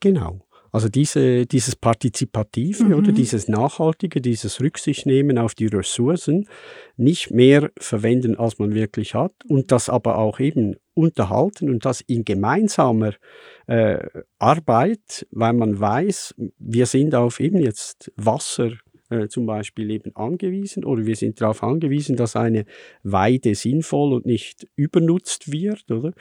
Genau. 0.00 0.46
Also 0.72 0.88
diese, 0.88 1.46
dieses 1.46 1.74
Partizipative 1.74 2.84
mhm. 2.84 2.94
oder 2.94 3.12
dieses 3.12 3.48
Nachhaltige, 3.48 4.20
dieses 4.20 4.60
Rücksichtnehmen 4.60 5.38
auf 5.38 5.54
die 5.54 5.66
Ressourcen 5.66 6.48
nicht 6.96 7.30
mehr 7.30 7.70
verwenden, 7.78 8.36
als 8.36 8.58
man 8.58 8.74
wirklich 8.74 9.14
hat 9.14 9.32
und 9.48 9.72
das 9.72 9.88
aber 9.88 10.18
auch 10.18 10.38
eben 10.38 10.76
unterhalten 10.96 11.68
und 11.68 11.84
das 11.84 12.00
in 12.00 12.24
gemeinsamer 12.24 13.12
äh, 13.66 13.98
Arbeit, 14.38 15.26
weil 15.30 15.52
man 15.52 15.78
weiß, 15.78 16.34
wir 16.58 16.86
sind 16.86 17.14
auf 17.14 17.38
eben 17.38 17.58
jetzt 17.58 18.12
Wasser 18.16 18.70
äh, 19.10 19.28
zum 19.28 19.46
Beispiel 19.46 19.90
eben 19.90 20.16
angewiesen 20.16 20.84
oder 20.84 21.06
wir 21.06 21.14
sind 21.14 21.40
darauf 21.40 21.62
angewiesen, 21.62 22.16
dass 22.16 22.34
eine 22.34 22.64
Weide 23.02 23.54
sinnvoll 23.54 24.14
und 24.14 24.26
nicht 24.26 24.66
übernutzt 24.74 25.52
wird, 25.52 25.90
oder? 25.90 26.12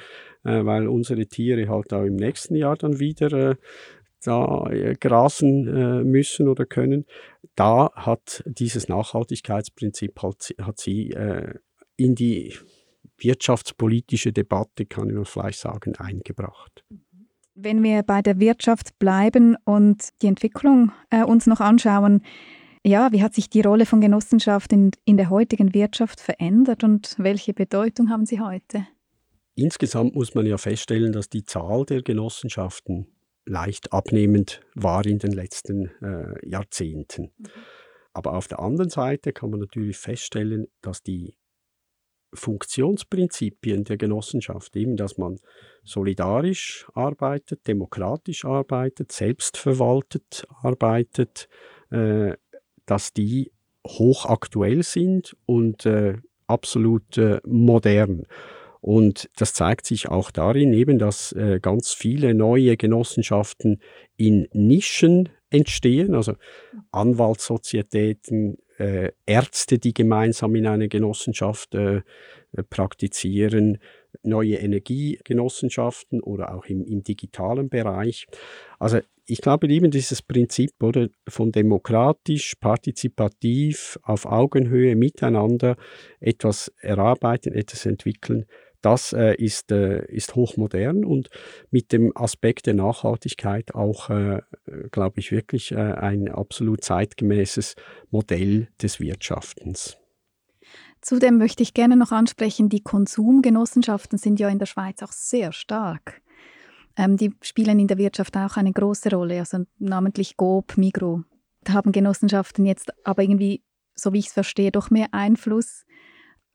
Äh, 0.44 0.66
weil 0.66 0.88
unsere 0.88 1.26
Tiere 1.26 1.68
halt 1.68 1.94
auch 1.94 2.04
im 2.04 2.16
nächsten 2.16 2.56
Jahr 2.56 2.76
dann 2.76 3.00
wieder 3.00 3.32
äh, 3.34 3.56
da 4.24 4.70
äh, 4.70 4.96
grasen 5.00 5.68
äh, 5.68 6.04
müssen 6.04 6.48
oder 6.48 6.66
können. 6.66 7.06
Da 7.56 7.92
hat 7.96 8.44
dieses 8.46 8.88
Nachhaltigkeitsprinzip 8.88 10.22
halt, 10.22 10.54
hat 10.62 10.80
sie 10.80 11.16
in 11.96 12.16
die 12.16 12.54
wirtschaftspolitische 13.18 14.34
Debatte, 14.34 14.86
kann 14.86 15.14
man 15.14 15.26
vielleicht 15.26 15.60
sagen, 15.60 15.96
eingebracht. 15.96 16.84
Wenn 17.54 17.84
wir 17.84 18.04
bei 18.04 18.22
der 18.22 18.40
Wirtschaft 18.40 19.00
bleiben 19.00 19.56
und 19.64 20.10
die 20.22 20.28
Entwicklung 20.28 20.92
äh, 21.10 21.24
uns 21.24 21.48
noch 21.48 21.62
anschauen, 21.62 22.22
ja, 22.84 23.12
wie 23.12 23.24
hat 23.24 23.34
sich 23.34 23.50
die 23.50 23.62
Rolle 23.62 23.86
von 23.86 24.02
Genossenschaft 24.02 24.72
in, 24.72 24.92
in 25.06 25.18
der 25.18 25.30
heutigen 25.30 25.74
Wirtschaft 25.74 26.20
verändert 26.20 26.84
und 26.84 27.16
welche 27.18 27.54
Bedeutung 27.54 28.10
haben 28.10 28.26
sie 28.26 28.42
heute? 28.42 28.86
Insgesamt 29.56 30.16
muss 30.16 30.36
man 30.36 30.46
ja 30.46 30.58
feststellen, 30.58 31.14
dass 31.14 31.30
die 31.30 31.46
Zahl 31.46 31.86
der 31.86 32.04
Genossenschaften 32.04 33.08
leicht 33.46 33.94
abnehmend 33.94 34.62
war 34.76 35.06
in 35.06 35.20
den 35.20 35.32
letzten 35.32 35.88
äh, 36.02 36.48
Jahrzehnten. 36.48 37.32
Mhm. 37.38 37.48
Aber 38.14 38.34
auf 38.34 38.48
der 38.48 38.60
anderen 38.60 38.90
Seite 38.90 39.34
kann 39.34 39.50
man 39.50 39.60
natürlich 39.60 39.98
feststellen, 39.98 40.68
dass 40.82 41.04
die 41.04 41.36
Funktionsprinzipien 42.36 43.84
der 43.84 43.98
Genossenschaft, 43.98 44.76
eben 44.76 44.98
dass 44.98 45.18
man 45.18 45.40
solidarisch 45.84 46.88
arbeitet, 46.94 47.68
demokratisch 47.68 48.46
arbeitet, 48.46 49.12
selbstverwaltet 49.12 50.46
arbeitet, 50.62 51.48
äh, 51.92 52.34
dass 52.86 53.14
die 53.14 53.52
hochaktuell 53.86 54.84
sind 54.84 55.36
und 55.46 55.86
äh, 55.86 56.16
absolut 56.48 57.18
äh, 57.18 57.40
modern. 57.46 58.24
Und 58.82 59.32
das 59.38 59.54
zeigt 59.54 59.88
sich 59.88 60.10
auch 60.10 60.30
darin 60.30 60.72
eben, 60.74 61.00
dass 61.00 61.32
äh, 61.32 61.60
ganz 61.60 61.94
viele 61.94 62.36
neue 62.36 62.78
Genossenschaften 62.78 63.82
in 64.16 64.48
Nischen 64.54 65.30
entstehen, 65.50 66.14
also 66.14 66.36
Anwaltssozietäten, 66.92 68.58
äh, 68.78 69.12
Ärzte, 69.26 69.80
die 69.80 69.94
gemeinsam 69.94 70.56
in 70.56 70.68
einer 70.68 70.88
Genossenschaft 70.88 71.76
äh, 71.76 72.02
praktizieren, 72.70 73.80
neue 74.24 74.56
Energiegenossenschaften 74.56 76.22
oder 76.22 76.56
auch 76.56 76.66
im, 76.66 76.86
im 76.86 77.04
digitalen 77.04 77.70
Bereich. 77.70 78.28
Also 78.80 79.00
ich 79.28 79.42
glaube 79.42 79.68
eben 79.68 79.92
dieses 79.92 80.22
Prinzip 80.22 80.72
oder 80.82 81.10
von 81.28 81.52
demokratisch, 81.52 82.56
partizipativ, 82.56 83.98
auf 84.04 84.26
Augenhöhe 84.26 84.96
miteinander 84.96 85.76
etwas 86.20 86.72
erarbeiten, 86.80 87.54
etwas 87.54 87.86
entwickeln, 87.86 88.46
das 88.86 89.14
äh, 89.14 89.34
ist, 89.36 89.72
äh, 89.72 90.06
ist 90.06 90.36
hochmodern 90.36 91.06
und 91.06 91.30
mit 91.72 91.92
dem 91.92 92.16
Aspekt 92.16 92.68
der 92.68 92.76
Nachhaltigkeit 92.76 93.74
auch, 93.74 94.12
äh, 94.12 94.42
glaube 94.92 95.20
ich, 95.20 95.32
wirklich 95.32 95.72
äh, 95.72 95.76
ein 95.76 96.30
absolut 96.30 96.84
zeitgemäßes 96.84 97.76
Modell 98.12 98.68
des 98.82 99.00
Wirtschaftens. 99.00 99.98
Zudem 101.02 101.38
möchte 101.38 101.64
ich 101.64 101.74
gerne 101.74 101.98
noch 101.98 102.12
ansprechen, 102.12 102.70
die 102.70 102.82
Konsumgenossenschaften 102.82 104.20
sind 104.20 104.40
ja 104.40 104.50
in 104.50 104.60
der 104.60 104.66
Schweiz 104.68 105.02
auch 105.02 105.12
sehr 105.12 105.52
stark. 105.52 106.22
Ähm, 106.96 107.18
die 107.18 107.34
spielen 107.42 107.80
in 107.80 107.88
der 107.88 107.98
Wirtschaft 107.98 108.38
auch 108.38 108.56
eine 108.56 108.72
große 108.72 109.10
Rolle, 109.10 109.40
also 109.40 109.66
namentlich 109.80 110.38
GOB, 110.38 110.78
Migro. 110.78 111.24
Da 111.64 111.74
haben 111.74 111.92
Genossenschaften 111.92 112.66
jetzt 112.66 112.94
aber 113.04 113.24
irgendwie, 113.24 113.64
so 113.96 114.14
wie 114.14 114.20
ich 114.20 114.28
es 114.28 114.34
verstehe, 114.34 114.72
doch 114.72 114.92
mehr 114.92 115.08
Einfluss 115.12 115.86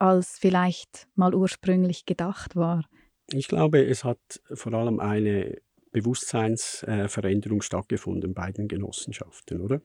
als 0.01 0.39
vielleicht 0.39 1.07
mal 1.15 1.35
ursprünglich 1.35 2.07
gedacht 2.07 2.57
war? 2.57 2.85
Ich 3.33 3.47
glaube, 3.47 3.85
es 3.85 4.03
hat 4.03 4.19
vor 4.55 4.73
allem 4.73 4.99
eine 4.99 5.59
Bewusstseinsveränderung 5.93 7.63
stattgefunden 7.63 8.35
bei 8.35 8.51
den 8.53 8.69
Genossenschaften, 8.69 9.61
oder? 9.61 9.81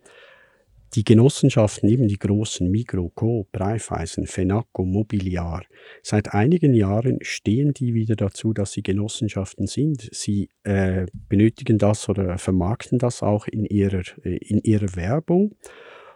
Die 0.93 1.03
Genossenschaften, 1.03 1.89
eben 1.89 2.07
die 2.07 2.19
großen 2.19 2.69
Migro, 2.69 3.11
Coop, 3.13 3.49
Raiffeisen, 3.53 4.27
Fenaco, 4.27 4.85
Mobiliar, 4.85 5.63
seit 6.01 6.33
einigen 6.33 6.73
Jahren 6.73 7.17
stehen 7.21 7.73
die 7.73 7.93
wieder 7.93 8.15
dazu, 8.15 8.53
dass 8.53 8.71
sie 8.71 8.83
Genossenschaften 8.83 9.67
sind. 9.67 10.07
Sie 10.13 10.49
äh, 10.63 11.07
benötigen 11.27 11.79
das 11.79 12.07
oder 12.07 12.37
vermarkten 12.37 12.97
das 12.97 13.23
auch 13.23 13.47
in 13.47 13.65
ihrer, 13.65 14.03
äh, 14.23 14.37
in 14.37 14.59
ihrer 14.59 14.95
Werbung. 14.95 15.55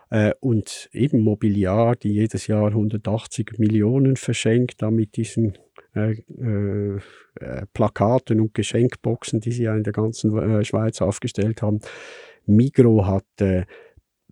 Äh, 0.10 0.34
und 0.40 0.90
eben 0.92 1.22
Mobiliar, 1.22 1.96
die 1.96 2.14
jedes 2.14 2.48
Jahr 2.48 2.68
180 2.68 3.60
Millionen 3.60 4.16
verschenkt, 4.16 4.82
da 4.82 4.92
mit 4.92 5.18
diesen 5.18 5.58
äh, 5.96 6.16
äh, 6.40 7.00
Plakaten 7.74 8.40
und 8.40 8.54
Geschenkboxen, 8.54 9.40
die 9.40 9.52
sie 9.52 9.64
ja 9.64 9.76
in 9.76 9.84
der 9.84 9.94
ganzen 9.94 10.38
äh, 10.38 10.64
Schweiz 10.64 11.02
aufgestellt 11.02 11.62
haben. 11.62 11.80
Migro 12.46 13.06
hat 13.06 13.26
äh, 13.40 13.66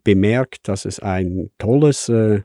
bemerkt, 0.02 0.68
dass 0.68 0.84
es 0.84 1.00
ein 1.00 1.50
tolles 1.58 2.08
äh, 2.08 2.42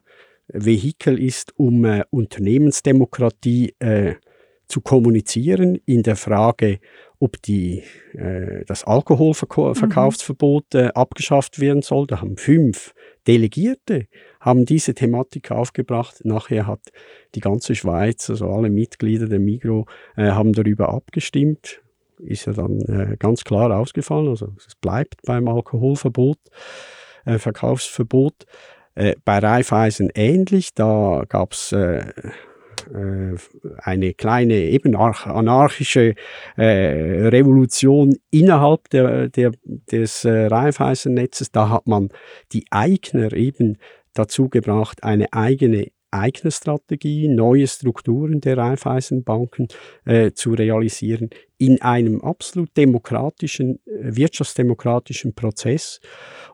Vehikel 0.48 1.20
ist, 1.20 1.58
um 1.58 1.86
äh, 1.86 2.04
Unternehmensdemokratie 2.10 3.76
äh, 3.80 4.16
zu 4.68 4.82
kommunizieren 4.82 5.80
in 5.86 6.04
der 6.04 6.16
Frage, 6.16 6.80
ob 7.24 7.42
die, 7.42 7.84
äh, 8.14 8.66
das 8.66 8.84
Alkoholverkaufsverbot 8.84 10.76
äh, 10.76 10.90
abgeschafft 10.94 11.62
werden 11.62 11.82
soll. 11.82 12.06
Da 12.06 12.20
haben 12.20 12.36
fünf 12.36 12.94
Delegierte 13.26 14.08
haben 14.42 14.66
diese 14.66 14.94
Thematik 14.94 15.52
aufgebracht. 15.52 16.26
Nachher 16.26 16.68
hat 16.68 16.82
die 17.34 17.40
ganze 17.40 17.76
Schweiz, 17.76 18.30
also 18.30 18.50
alle 18.50 18.70
Mitglieder 18.70 19.28
der 19.28 19.40
Migro, 19.40 19.86
äh, 20.18 20.32
haben 20.32 20.52
darüber 20.52 20.90
abgestimmt. 20.90 21.82
Ist 22.20 22.46
ja 22.46 22.52
dann 22.52 22.82
äh, 22.82 23.16
ganz 23.18 23.46
klar 23.46 23.72
ausgefallen. 23.72 24.28
Also 24.28 24.54
es 24.58 24.76
bleibt 24.76 25.22
beim 25.26 25.48
Alkoholverbot, 25.48 26.40
äh, 27.26 27.38
Verkaufsverbot. 27.38 28.46
Äh, 28.96 29.16
bei 29.24 29.40
Raiffeisen 29.40 30.10
ähnlich. 30.14 30.74
Da 30.74 31.24
gab 31.30 31.54
es 31.54 31.74
eine 33.78 34.14
kleine 34.14 34.56
eben 34.56 34.96
anarchische 34.96 36.16
äh, 36.58 37.28
Revolution 37.28 38.16
innerhalb 38.32 38.90
der, 38.90 39.30
der, 39.30 39.52
des 39.64 40.26
äh, 40.26 40.46
Raiffeisennetzes. 40.48 41.52
Da 41.52 41.70
hat 41.70 41.88
man 41.88 42.10
die 42.52 42.66
Eigner 42.72 43.34
eben 43.34 43.78
dazu 44.14 44.50
gebracht, 44.50 45.04
eine 45.04 45.32
eigene 45.34 45.88
Eignerstrategie, 46.14 47.28
neue 47.28 47.68
Strukturen 47.68 48.40
der 48.40 48.58
Raiffeisenbanken 48.58 49.68
äh, 50.06 50.32
zu 50.32 50.52
realisieren 50.54 51.32
in 51.58 51.82
einem 51.82 52.22
absolut 52.22 52.76
demokratischen, 52.78 53.80
äh, 53.86 54.16
wirtschaftsdemokratischen 54.16 55.34
Prozess. 55.34 56.00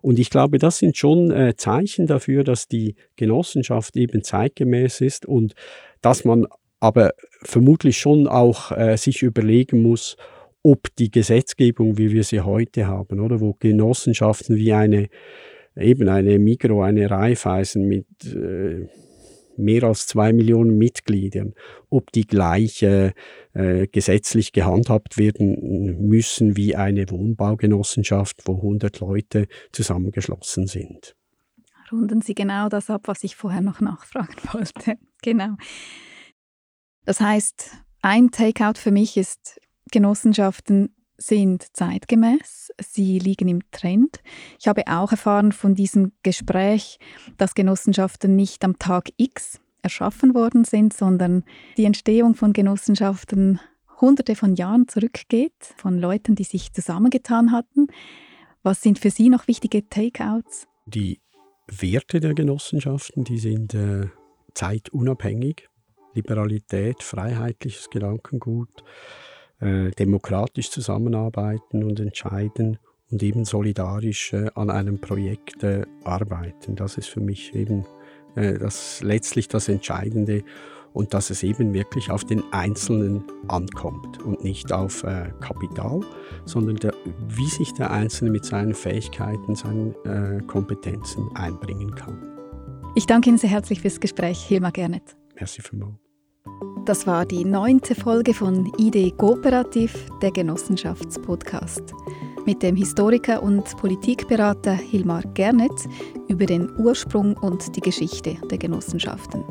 Und 0.01 0.17
ich 0.17 0.29
glaube, 0.29 0.59
das 0.59 0.77
sind 0.77 0.95
schon 0.95 1.31
äh, 1.31 1.55
Zeichen 1.57 2.07
dafür, 2.07 2.43
dass 2.43 2.67
die 2.67 2.95
Genossenschaft 3.17 3.97
eben 3.97 4.23
zeitgemäß 4.23 5.01
ist 5.01 5.25
und 5.25 5.55
dass 6.01 6.25
man 6.25 6.47
aber 6.79 7.11
vermutlich 7.41 7.97
schon 7.97 8.27
auch 8.27 8.71
äh, 8.71 8.97
sich 8.97 9.21
überlegen 9.21 9.81
muss, 9.81 10.15
ob 10.63 10.87
die 10.97 11.11
Gesetzgebung, 11.11 11.97
wie 11.97 12.11
wir 12.11 12.23
sie 12.23 12.41
heute 12.41 12.87
haben, 12.87 13.19
oder 13.19 13.39
wo 13.39 13.55
Genossenschaften 13.59 14.55
wie 14.55 14.73
eine 14.73 15.09
eben 15.75 16.09
eine 16.09 16.39
Mikro, 16.39 16.81
eine 16.81 17.09
Raiffeisen 17.09 17.87
mit 17.87 18.07
äh, 18.25 18.87
mehr 19.55 19.83
als 19.83 20.07
zwei 20.07 20.33
Millionen 20.33 20.77
Mitgliedern, 20.77 21.53
ob 21.89 22.11
die 22.11 22.25
gleich 22.25 22.81
äh, 22.81 23.11
gesetzlich 23.91 24.51
gehandhabt 24.53 25.17
werden 25.17 26.07
müssen 26.07 26.55
wie 26.55 26.75
eine 26.75 27.09
Wohnbaugenossenschaft, 27.09 28.41
wo 28.45 28.55
100 28.55 28.99
Leute 28.99 29.47
zusammengeschlossen 29.71 30.67
sind 30.67 31.15
runden 31.91 32.21
Sie 32.21 32.35
genau 32.35 32.69
das 32.69 32.89
ab, 32.89 33.03
was 33.05 33.23
ich 33.23 33.35
vorher 33.35 33.61
noch 33.61 33.79
nachfragen 33.81 34.35
wollte. 34.53 34.97
genau. 35.21 35.55
Das 37.05 37.19
heißt, 37.19 37.71
ein 38.01 38.31
Takeout 38.31 38.77
für 38.77 38.91
mich 38.91 39.17
ist, 39.17 39.59
Genossenschaften 39.91 40.93
sind 41.17 41.75
zeitgemäß, 41.75 42.71
sie 42.79 43.19
liegen 43.19 43.47
im 43.49 43.61
Trend. 43.71 44.19
Ich 44.59 44.67
habe 44.67 44.83
auch 44.87 45.11
erfahren 45.11 45.51
von 45.51 45.75
diesem 45.75 46.13
Gespräch, 46.23 46.97
dass 47.37 47.55
Genossenschaften 47.55 48.35
nicht 48.35 48.63
am 48.63 48.79
Tag 48.79 49.09
X 49.17 49.59
erschaffen 49.81 50.33
worden 50.33 50.63
sind, 50.63 50.93
sondern 50.93 51.43
die 51.77 51.85
Entstehung 51.85 52.35
von 52.35 52.53
Genossenschaften 52.53 53.59
hunderte 53.99 54.35
von 54.35 54.55
Jahren 54.55 54.87
zurückgeht, 54.87 55.73
von 55.75 55.97
Leuten, 55.99 56.35
die 56.35 56.43
sich 56.43 56.71
zusammengetan 56.71 57.51
hatten. 57.51 57.87
Was 58.63 58.81
sind 58.81 58.99
für 58.99 59.09
Sie 59.09 59.29
noch 59.29 59.47
wichtige 59.47 59.87
Takeouts? 59.89 60.67
Die 60.85 61.19
Werte 61.69 62.19
der 62.19 62.33
Genossenschaften, 62.33 63.23
die 63.23 63.37
sind 63.37 63.73
äh, 63.73 64.07
zeitunabhängig. 64.53 65.69
Liberalität, 66.13 67.03
freiheitliches 67.03 67.89
Gedankengut, 67.89 68.83
äh, 69.59 69.91
demokratisch 69.91 70.71
zusammenarbeiten 70.71 71.83
und 71.83 71.99
entscheiden 71.99 72.79
und 73.11 73.21
eben 73.23 73.45
solidarisch 73.45 74.33
äh, 74.33 74.49
an 74.55 74.69
einem 74.69 74.99
Projekt 74.99 75.63
äh, 75.63 75.85
arbeiten. 76.03 76.75
Das 76.75 76.97
ist 76.97 77.07
für 77.07 77.21
mich 77.21 77.53
eben 77.55 77.85
äh, 78.35 78.57
das 78.57 79.01
letztlich 79.01 79.47
das 79.47 79.69
Entscheidende 79.69 80.43
und 80.93 81.13
dass 81.13 81.29
es 81.29 81.43
eben 81.43 81.73
wirklich 81.73 82.11
auf 82.11 82.23
den 82.23 82.43
Einzelnen 82.51 83.23
ankommt 83.47 84.21
und 84.23 84.43
nicht 84.43 84.71
auf 84.71 85.03
äh, 85.03 85.31
Kapital, 85.39 86.01
sondern 86.45 86.77
der, 86.77 86.93
wie 87.27 87.47
sich 87.47 87.73
der 87.73 87.91
Einzelne 87.91 88.31
mit 88.31 88.45
seinen 88.45 88.73
Fähigkeiten, 88.73 89.55
seinen 89.55 89.95
äh, 90.05 90.41
Kompetenzen 90.43 91.29
einbringen 91.35 91.93
kann. 91.95 92.17
Ich 92.95 93.05
danke 93.05 93.29
Ihnen 93.29 93.37
sehr 93.37 93.49
herzlich 93.49 93.81
fürs 93.81 93.99
Gespräch, 93.99 94.41
Hilmar 94.41 94.71
Gernet. 94.71 95.15
Merci 95.35 95.61
vielmals. 95.61 95.95
Das 96.85 97.05
war 97.05 97.25
die 97.25 97.45
neunte 97.45 97.93
Folge 97.93 98.33
von 98.33 98.71
ID 98.79 99.15
Kooperativ, 99.17 100.07
der 100.21 100.31
Genossenschaftspodcast. 100.31 101.93
Mit 102.45 102.63
dem 102.63 102.75
Historiker 102.75 103.43
und 103.43 103.63
Politikberater 103.77 104.73
Hilmar 104.73 105.21
Gernet 105.35 105.87
über 106.27 106.47
den 106.47 106.69
Ursprung 106.79 107.37
und 107.37 107.75
die 107.75 107.81
Geschichte 107.81 108.37
der 108.49 108.57
Genossenschaften. 108.57 109.43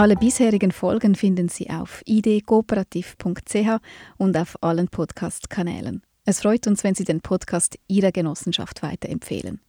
Alle 0.00 0.16
bisherigen 0.16 0.72
Folgen 0.72 1.14
finden 1.14 1.50
Sie 1.50 1.68
auf 1.68 2.00
idkooperativ.ch 2.06 3.82
und 4.16 4.34
auf 4.34 4.56
allen 4.62 4.88
Podcast-Kanälen. 4.88 6.00
Es 6.24 6.40
freut 6.40 6.66
uns, 6.66 6.84
wenn 6.84 6.94
Sie 6.94 7.04
den 7.04 7.20
Podcast 7.20 7.78
Ihrer 7.86 8.10
Genossenschaft 8.10 8.82
weiterempfehlen. 8.82 9.60